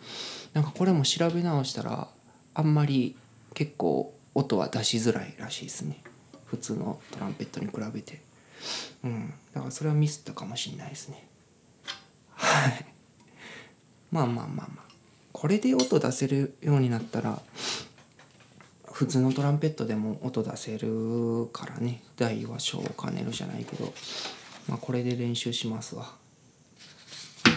[0.52, 2.08] なんかこれも調べ直したら
[2.54, 3.16] あんまり
[3.54, 6.02] 結構音は出しづらいらしいですね。
[6.46, 8.20] 普通のトランペットに比べて。
[9.04, 9.32] うん。
[9.54, 11.26] だからそれはミスったかもしれないですね。
[12.34, 12.84] はい。
[14.10, 14.89] まあまあまあまあ。
[15.32, 17.40] これで音出せるようになったら
[18.92, 22.02] 普通のトランペットでも音出せるからね。
[22.16, 23.92] 大は小を兼ねるじゃないけど、
[24.68, 26.12] まあ、これで練習しますわ。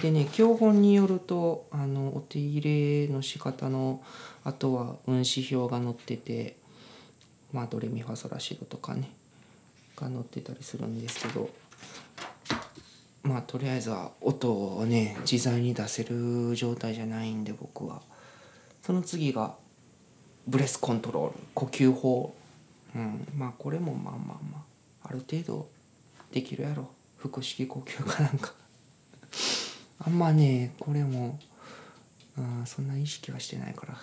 [0.02, 4.02] でね教本によるとあのお手入れの仕方の
[4.44, 6.56] あとは運指表が載ってて
[7.52, 9.10] まあドレミファソラシドとかね
[9.96, 11.50] が載ってたりするんですけど。
[13.24, 18.02] まあとりあえずは音をね自在に出せる状態じゃないんで僕は。
[18.82, 19.56] その次が
[20.46, 21.34] ブレスコントロール。
[21.54, 22.36] 呼吸法。
[22.94, 23.26] うん。
[23.38, 24.58] まあこれもまあまあま
[25.04, 25.08] あ。
[25.08, 25.70] ある程度
[26.32, 26.90] できるやろ。
[27.18, 28.54] 腹式呼吸かなんか。
[30.06, 31.40] あんまねこれも
[32.38, 33.98] あそんな意識はしてないから。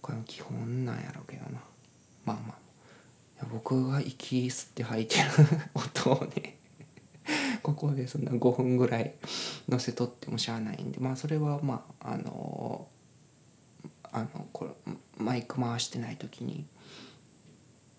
[0.00, 1.60] これも基本なんやろうけどな。
[2.24, 2.62] まあまあ。
[3.52, 5.30] 僕が息吸って吐いてる
[5.74, 6.56] 音をね。
[7.62, 9.14] ここでそんな5分ぐらい
[9.68, 12.88] 乗せとってもしゃあないんでまあそれはまああの
[14.12, 16.66] あのこれマイク回してない時に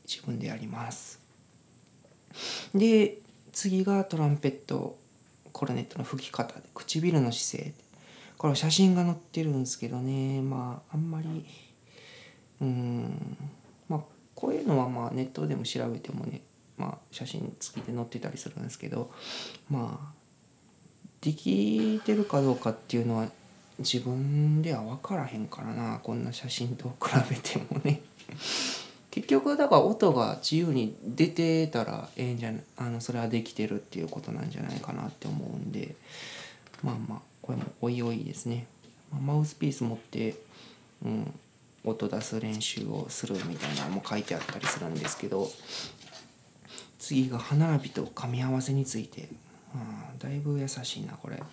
[0.07, 1.19] 自分でやります。
[2.73, 3.17] で
[3.51, 4.97] 次がトランペット
[5.51, 7.73] コルネットの吹き方で唇の姿勢。
[8.37, 10.41] これ写真が載ってるんですけどね。
[10.41, 11.45] まああんまり
[12.61, 13.37] うん
[13.87, 13.99] まあ
[14.35, 16.41] こういうのはまあネットでも調べてもね
[16.77, 19.11] まあ写真付きで載ってたりするんですけど
[19.69, 20.13] まあ
[21.21, 23.27] できてるかどうかっていうのは
[23.79, 28.01] 自分では分からへんからなこんな写真と比べてもね。
[29.09, 35.95] 結局だから音が自由に出てたらええんじゃなあのそれはできてるっていうことなんじゃないかなって思うんで
[36.81, 38.65] まあまあこれもおいおいですね。
[39.11, 40.35] まマウスピース持って、
[41.05, 41.33] うん、
[41.85, 45.49] 音出す練習をするみたいなのも書いてあったりするんですけど
[47.03, 49.27] 次が歯並びと噛み合わせについて、
[49.75, 51.43] うん、だいぶ優しいなこれ。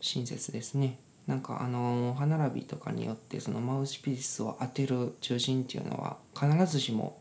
[0.00, 0.98] 親切ですね。
[1.26, 7.18] なんかあの歯並びとかによってそのマウスピースを当てる中心っていうのは必ずしも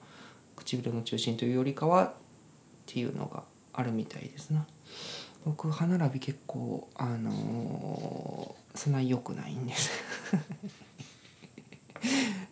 [0.55, 2.13] 唇の中心というよりかはっ
[2.85, 3.41] ていうのが
[3.73, 4.67] あるみたいですな。
[5.43, 9.89] 僕歯並び結構あのーそんなに良くないんです。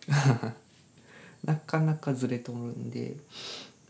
[1.44, 3.16] なかなかずれとるんで。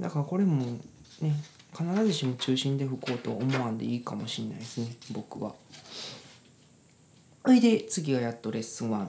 [0.00, 0.78] だからこれも
[1.20, 1.34] ね
[1.76, 5.54] 必ずしも中心で吹こうと思わんでいいかもしれないですね僕は。
[7.44, 9.06] それで次がやっとレッスン1、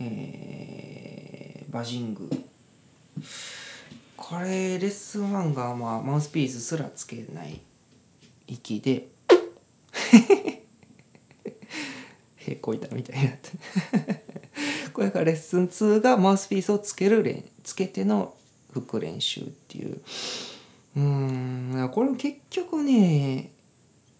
[0.00, 2.28] えーバジング。
[4.16, 7.60] これレッスン1が、まあ、マウスピースすらつけない
[8.46, 9.08] 息で
[12.38, 13.50] へこいたみたいになって。
[14.92, 18.34] これがレッスン2がマウスピースをつける練つけての
[18.72, 20.00] 吹く練習っていう。
[20.96, 21.90] うん。
[21.92, 23.50] これも結局ね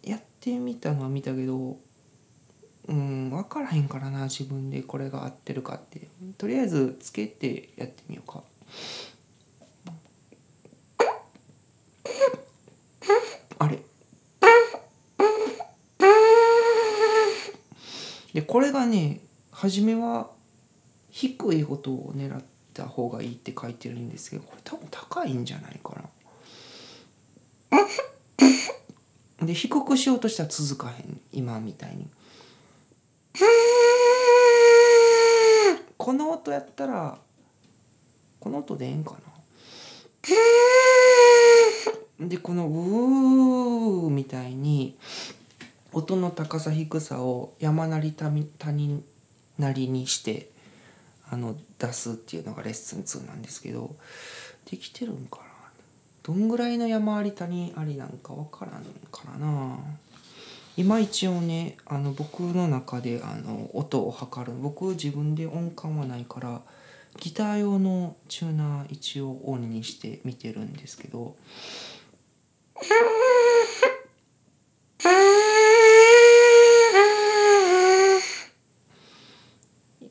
[0.03, 1.77] やってみたのは見たけど
[2.89, 6.09] うん分からへんからな自分でこれが合ってるかって。
[6.39, 8.43] とりあえずつけてやってみようか。
[13.59, 13.79] あれ。
[18.33, 20.31] でこれがね初めは
[21.11, 22.43] 低い音を狙っ
[22.73, 26.03] た方がいいって書いてるんですけどこれ多分高いんじゃないかな。
[29.43, 31.21] で低くしようとしたら続かへん。
[31.33, 32.09] 今みたいに。
[35.97, 37.19] この音やったら
[38.41, 39.19] この音でええんかな。
[42.29, 44.97] でこの「うー」みたいに
[45.93, 49.05] 音の高さ低さを山なり谷谷
[49.59, 50.51] なりにして
[51.31, 53.95] あの出すっていうのがレッスン2なんですけど
[54.71, 55.48] できてるんかな。
[56.29, 59.79] どんぐらいの山あり谷ありなんか分からんからな。
[60.77, 64.53] 今一応ねあの僕の中であの音を測る。
[64.61, 66.61] 僕自分で音感はないから
[67.19, 71.35] ギター用のチューナー一応オンにして見てるんですけど。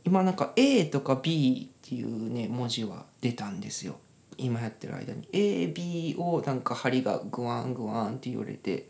[0.04, 4.00] 今なんか A とか B っていうね文字は出たんですよ。
[4.38, 8.86] 今やってる間に AB をなんか針がグワングワンって言われて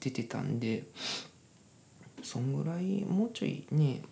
[0.00, 0.84] 出てたんで
[2.22, 4.02] そんぐらいもうちょいね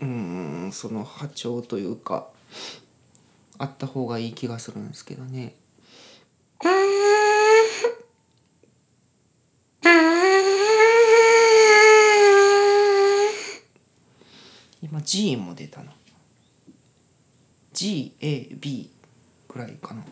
[0.00, 2.28] うんその波長というか
[3.58, 5.54] あった方がいい気がするんですけどね。
[14.82, 15.92] 今 G も出たな
[17.74, 18.90] GAB
[19.50, 20.04] くらいかな。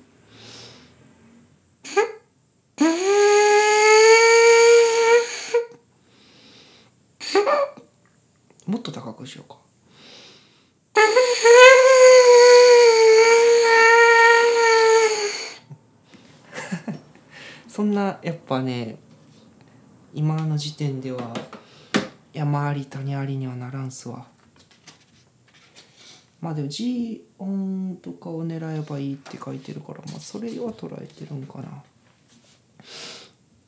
[8.67, 9.59] もっと高くしようか。
[17.69, 18.99] そんなやっぱね
[20.13, 21.33] 今の時点では
[22.33, 24.27] 山あり谷ありにはならんすわ。
[26.41, 31.83] まあでも G 音とかを狙えばいいって書いてるからまあそれは捉えてるんかな。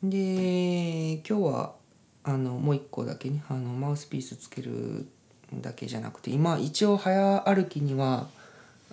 [0.02, 1.74] で今日は
[2.22, 5.06] あのもう一個だけねあのマウスピースつける
[5.54, 8.28] だけじゃなくて今一応早歩きには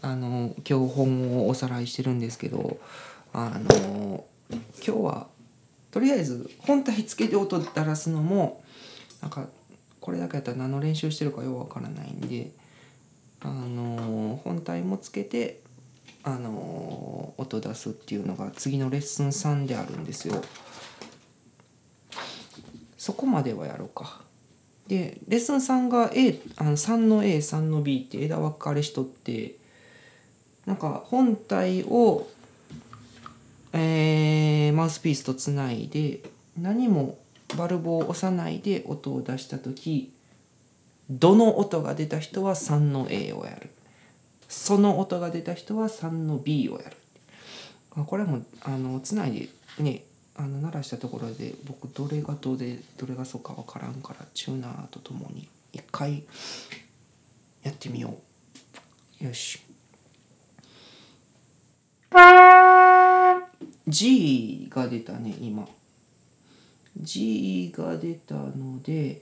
[0.01, 2.77] あの今日本をおさらいしてるんですけど
[3.33, 5.27] あの今日は
[5.91, 8.63] とりあえず本体つけて音鳴らすのも
[9.21, 9.47] なんか
[9.99, 12.51] これだけやったら何の練習してるかようわからないんで
[13.41, 15.61] あの本体もつけて
[16.23, 20.41] あの音出すっていうのが次のレッスン3であるんですよ。
[22.97, 24.21] そこまではやろうか。
[24.87, 29.55] でレッスン3が A あの3の A3 の B って枝分かれしとって
[30.65, 32.27] なんか本体を、
[33.73, 36.19] えーマウスピースとつないで
[36.57, 37.17] 何も
[37.57, 40.11] バルブを押さないで音を出した時
[41.09, 43.69] どの音が出た人は3の A をやる。
[44.49, 46.97] その音が出た人は3の B をやる。
[48.05, 49.49] これもあのつないで
[49.79, 50.03] ね
[50.35, 56.23] あの鳴らしたところで僕どれがどれどれがそうかわからんからチューナーとともに一回
[57.63, 58.17] やってみよ
[59.21, 59.25] う。
[59.25, 59.59] よし。
[63.87, 65.67] G が出たね今。
[66.99, 69.21] G が出たので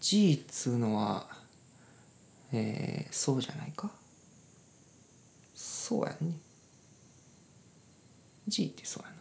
[0.00, 1.26] G っつうのは
[2.52, 3.90] えー、そうじゃないか？
[5.54, 6.34] そうやんね。
[8.48, 9.16] G ってそうやな。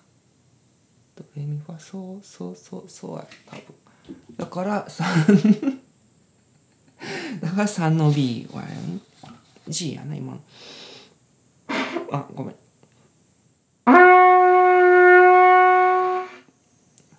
[1.17, 3.63] ドレミファそうそうそうそうや多分。
[4.37, 5.79] だから3
[7.41, 9.01] だから3の B はやん。
[9.67, 10.41] G やな今の。
[12.11, 12.55] あごめん。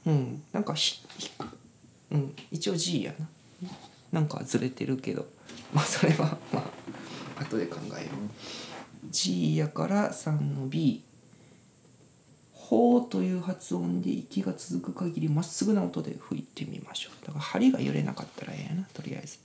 [0.06, 1.30] うんなんかひひ
[2.10, 3.28] うん一応 G やな。
[4.12, 5.26] なんかずれてるけど。
[5.72, 6.60] まあそれはま
[7.38, 9.10] あ後で考えよう。
[9.10, 11.02] G やから3の B
[12.52, 17.26] ほうという発音で息が続く限りまっすぐな音で吹いてみましょう。
[17.26, 19.38] だから針が揺れなかったらええやなとりあえず。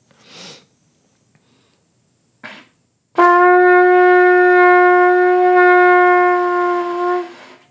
[3.17, 3.21] あ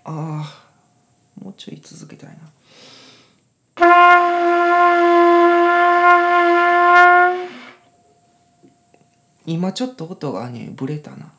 [0.05, 0.63] あ
[1.41, 2.04] もうちょい続
[9.65, 11.33] 今ちょっと音がねブレたな。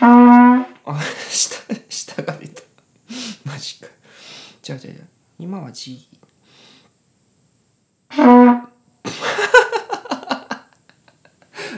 [0.00, 0.66] あ
[1.28, 2.62] 下下が出た。
[3.44, 3.88] マジか。
[4.62, 5.06] じゃあじゃあじゃあ
[5.38, 6.08] 今は G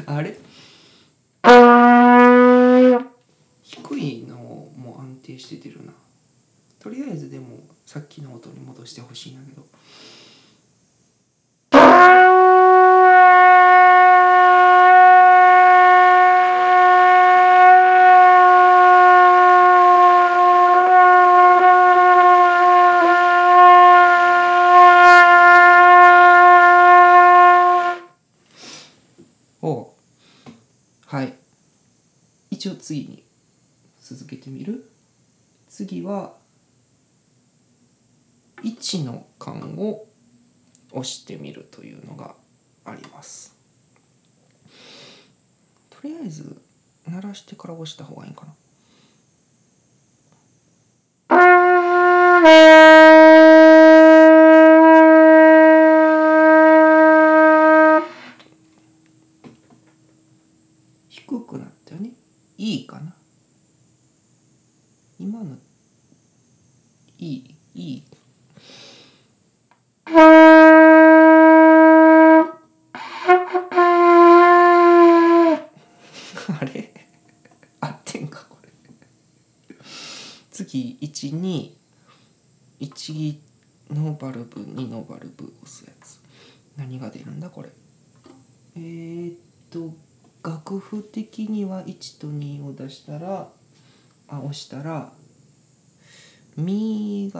[0.06, 0.38] あれ？
[3.64, 5.92] 低いのも安定して出るな。
[6.78, 9.66] とりあえずでもさっきの音に戻してほしいんだけど。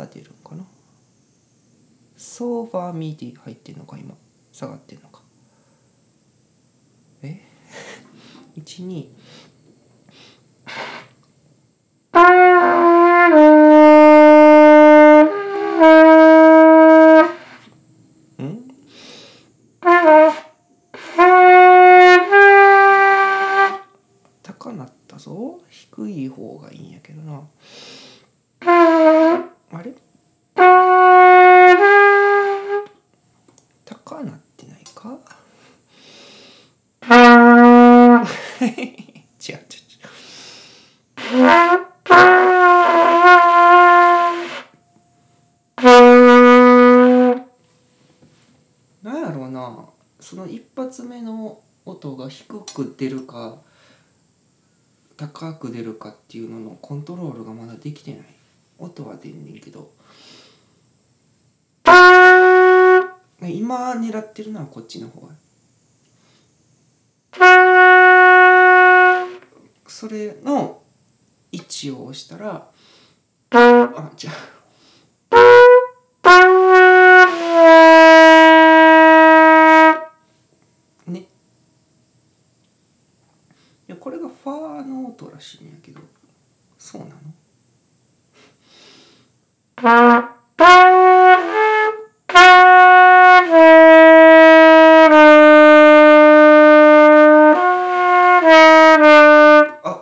[0.05, 0.65] ミが出るんかな？
[2.17, 4.15] ソファーミディ入ってんのか今？
[4.53, 5.21] 下がってんのか？
[7.23, 7.41] え？
[8.59, 9.09] 12
[50.85, 53.57] 発目の音が低く出るか
[55.16, 58.26] 高く出るかっていうののコントロールがまだできてない。
[58.78, 59.91] 音は出んねんけど。
[63.41, 65.26] 今狙ってるのはこっちの方。
[69.87, 70.82] それの
[71.51, 72.68] 位置を押したら
[73.51, 74.35] あじゃあ
[85.17, 86.01] 音らしいんやけど
[86.77, 87.15] そうなの？
[89.77, 90.31] あ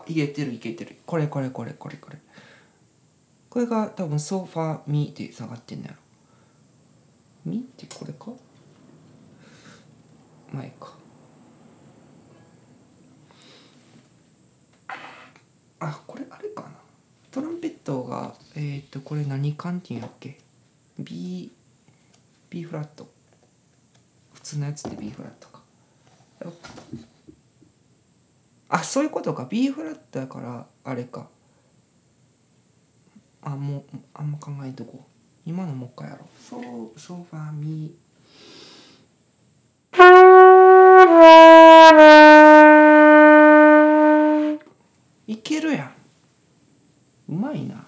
[0.07, 0.97] いけてるいけてる。
[1.07, 2.19] これこれこれこれこれ。
[3.51, 5.97] これが多分ソファーミで下がってんのやろ。
[7.45, 8.31] ミってこれか？
[10.53, 11.02] 前か。
[15.85, 16.69] あこれあれかな。
[17.33, 20.39] トランペットがえっ、とこれ何管っていうんやっけ。
[20.99, 21.51] B
[22.51, 23.09] B フラット。
[24.35, 25.61] 普通のやつって B フラットか。
[28.69, 29.47] あそういうことか。
[29.51, 31.29] B フラットやからあれか。
[33.43, 33.83] あもう
[34.15, 35.05] あんま考えとこ。
[35.05, 35.13] う
[35.45, 36.25] 今のもう一回やろ。
[36.25, 36.59] うそ
[36.95, 37.93] うソファーミ
[45.27, 45.93] いけるやん。
[47.29, 47.82] うまいな。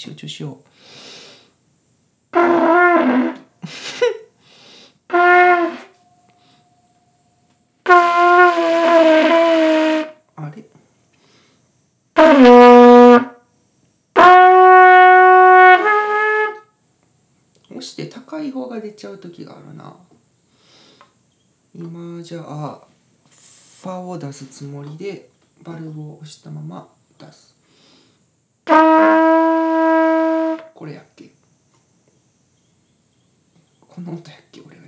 [0.00, 0.56] 集中しよう。
[2.32, 3.34] あ
[10.56, 10.64] れ？
[17.68, 19.94] 押して高い方が出ちゃう時があるな。
[21.74, 22.80] 今じゃあ
[23.82, 25.28] ファを出すつもりで
[25.62, 26.88] バルブを押したまま
[27.18, 27.59] 出す。
[30.80, 31.28] これやっけ？
[33.86, 34.82] この音やっけ俺が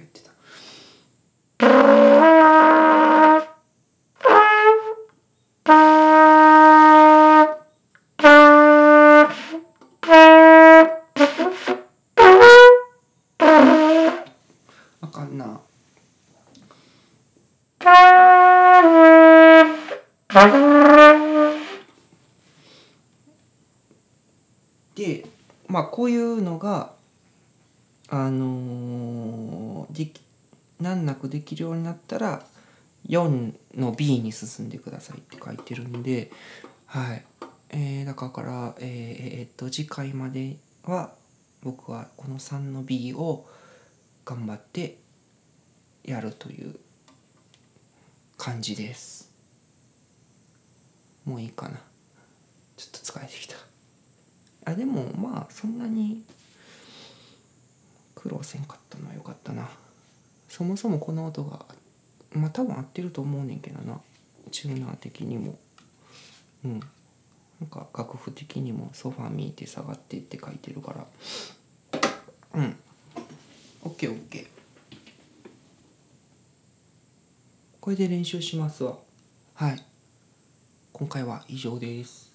[25.92, 26.94] こういうのが
[28.08, 30.22] あのーでき
[30.80, 32.42] 難なくできるようになったら
[33.08, 36.30] 4の B に進んでくださいって書いてるんで
[36.86, 37.22] はい。
[37.68, 41.12] えー、だからえーえーっと次回までは
[41.62, 43.46] 僕はこの3の B を
[44.24, 44.96] 頑張って
[46.04, 46.74] やるという
[48.38, 49.30] 感じです。
[51.26, 51.78] もういいかな。
[52.78, 53.71] ちょっと疲れてきた。
[54.64, 56.22] あでもまあそんなに
[58.14, 59.68] 苦労せんかったのはよかったな。
[60.48, 61.64] そもそもこの音が
[62.32, 64.00] まあ多分合ってると思うねんけどな。
[64.50, 65.58] チューナー的にも。
[66.64, 66.80] うん。
[67.60, 71.06] なんか楽譜的にもソファー見て下がってって書いてるから。
[72.54, 72.76] うん。
[73.84, 74.46] オッケーオッケー。
[77.80, 78.96] これで練習しますわ。
[79.54, 79.84] はい。
[80.92, 82.31] 今回は以上です。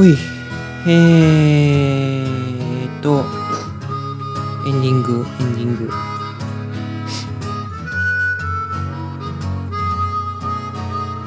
[0.00, 0.16] ほい
[0.86, 3.22] えーっと
[4.66, 5.90] エンディングエンディング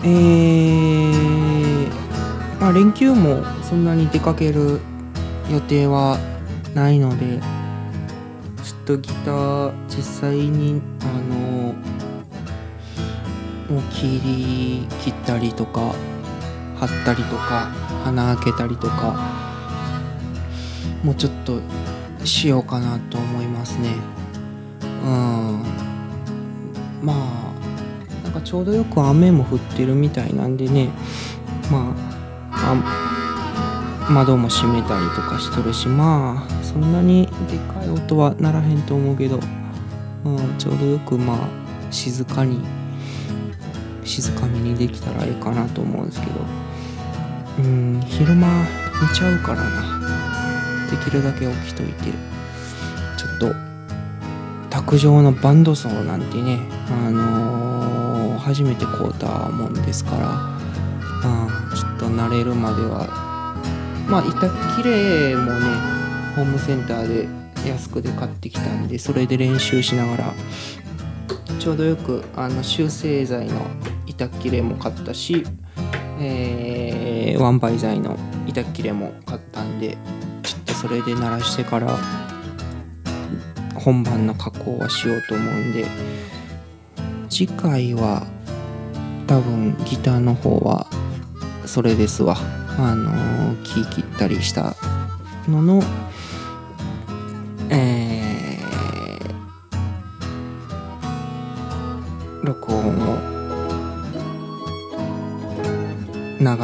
[0.03, 4.79] えー、まあ連休もそんなに出かける
[5.51, 6.17] 予定は
[6.73, 7.41] ないので
[8.63, 11.75] ちょっとギター実際にあの
[13.69, 15.93] もう切り切ったりとか
[16.79, 19.15] 貼ったりとか穴開けたりとか
[21.03, 21.59] もうちょっと
[22.25, 23.89] しようかなと思いますね。
[25.03, 25.83] うん。
[27.03, 30.89] まあなんかちょうどよく雨も降ってるみたいなんでね
[31.69, 31.93] ま
[32.51, 33.03] あ
[34.09, 39.39] 窓も閉めたりとかしとるしまあそんなにでかい音はならへんと思うけど、
[40.23, 41.47] うん、ちょうどよくまあ
[41.91, 42.59] 静かに
[44.05, 46.62] 静かめにできたらいいかなと思うんですけど。
[47.59, 50.89] うん昼間寝ちゃうからな。
[50.89, 52.11] できるだけ起きといて。
[53.17, 53.55] ちょっと
[54.69, 63.33] 卓上のバンドソーなんてねあのー初めて買うたもんですから、うん、ちょっと慣れるまでは。
[64.07, 65.59] まあ板切れもね
[66.35, 70.33] ホームセンターで安くで買ってきたんでそれで練習しながら
[71.57, 73.61] ちょうどよくあの修正剤の
[74.05, 75.45] 板切れも買ったし、
[76.19, 77.02] えー
[77.39, 78.17] ワンバイ材の
[78.47, 79.97] 板切れも買ったんで
[80.43, 81.97] ちょっとそれで鳴らしてから
[83.75, 85.85] 本番の加工はしようと思うんで
[87.29, 88.25] 次回は
[89.27, 90.87] 多分ギターの方は
[91.65, 92.35] それですわ。
[92.77, 94.75] あのー木切ったりした
[95.47, 95.83] のの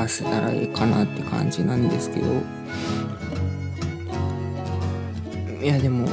[0.09, 2.27] せたらいいかなって感じなんですけど。
[5.61, 6.07] いやでも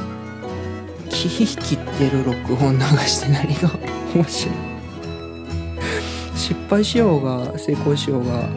[1.09, 3.69] 木切ってる録音流して何が
[4.13, 4.55] 面白い。
[6.35, 8.47] 失敗しようが成功しようが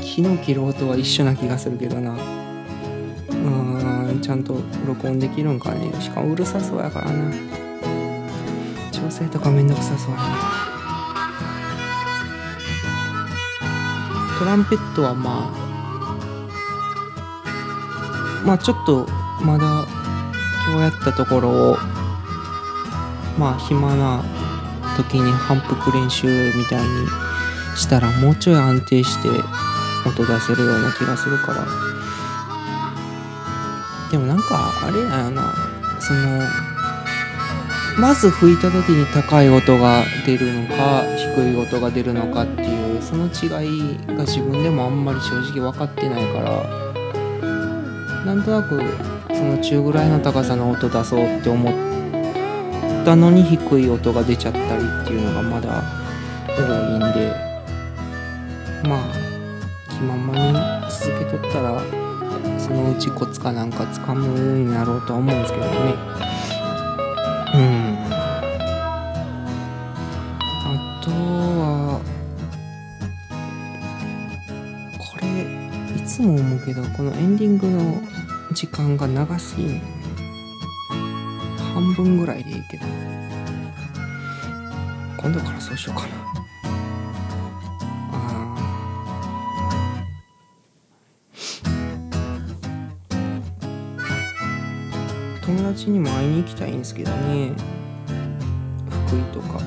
[0.00, 2.12] 木の切る音は一緒な気がするけどな。
[2.12, 5.92] うーんちゃんと録音できるんかね。
[6.00, 7.30] しかもうるさそうやからな。
[8.90, 10.57] 調整とかめんどくさそうやな。
[14.38, 15.68] トランペットはまあ
[18.46, 19.06] まあちょっと
[19.42, 19.86] まだ
[20.66, 21.76] 今日やったところを
[23.38, 24.24] まあ暇な
[24.96, 26.26] 時に反復練習
[26.56, 27.06] みたいに
[27.76, 29.28] したらもうちょい安定して
[30.08, 31.66] 音出せるような気がするから。
[34.10, 35.52] でもなんかあれやな
[36.00, 36.40] その
[37.98, 41.02] まず吹いた時に高い音が出るのか
[41.36, 42.77] 低い音が出るのかっていう
[43.08, 46.62] その違いが自分でもあんまり正直分かってないから
[48.26, 48.82] なんとなく
[49.34, 51.72] その中ぐらいの高さの音出そうって思っ
[53.06, 55.82] たのに低い音が出ちゃったりっていうのがまだ
[56.48, 57.32] 多いんで
[58.86, 59.14] まあ
[59.88, 60.52] 気ままに
[60.90, 61.80] 続けとったら
[62.58, 65.94] そのうちコツかなんかつかむんやろうとは思うんですけどね。
[76.68, 78.02] けどこのエンディングの
[78.52, 79.80] 時間が長すぎん
[81.74, 82.84] 半分ぐらいでいいけど
[85.16, 86.14] 今度からそうしようかな。
[88.12, 95.46] あー。
[95.46, 97.52] 友達にも会いに行きたいんですけどね。
[99.08, 99.58] 福井とか。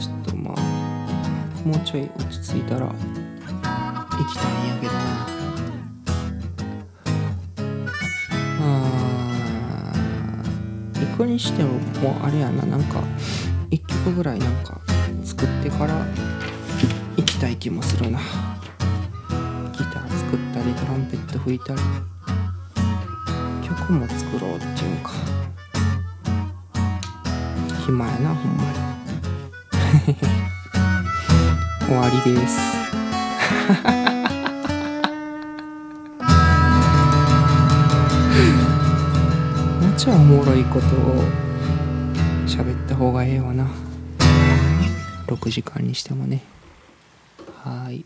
[0.00, 0.60] ちょっとまあ
[1.64, 2.92] もうちょい落ち着いたら
[4.18, 4.92] 行きたいんやけど。
[4.92, 5.00] な
[8.60, 13.02] あー行くにしてももうあれやななんか
[13.70, 14.80] 一曲ぐらいなんか
[15.24, 16.06] 作ってから
[17.16, 18.18] 行きたい気もするな。
[19.72, 21.80] ギター作ったりトランペット吹いたり。
[23.66, 25.10] 曲も作ろうっていうか。
[27.84, 28.70] 暇やなほんまに。
[31.86, 32.58] 終わりです。
[40.06, 41.24] ちゃおもろいことを
[42.46, 43.66] 喋った方がええわな。
[45.26, 46.42] 6時間にしてもね。
[47.64, 48.04] はい。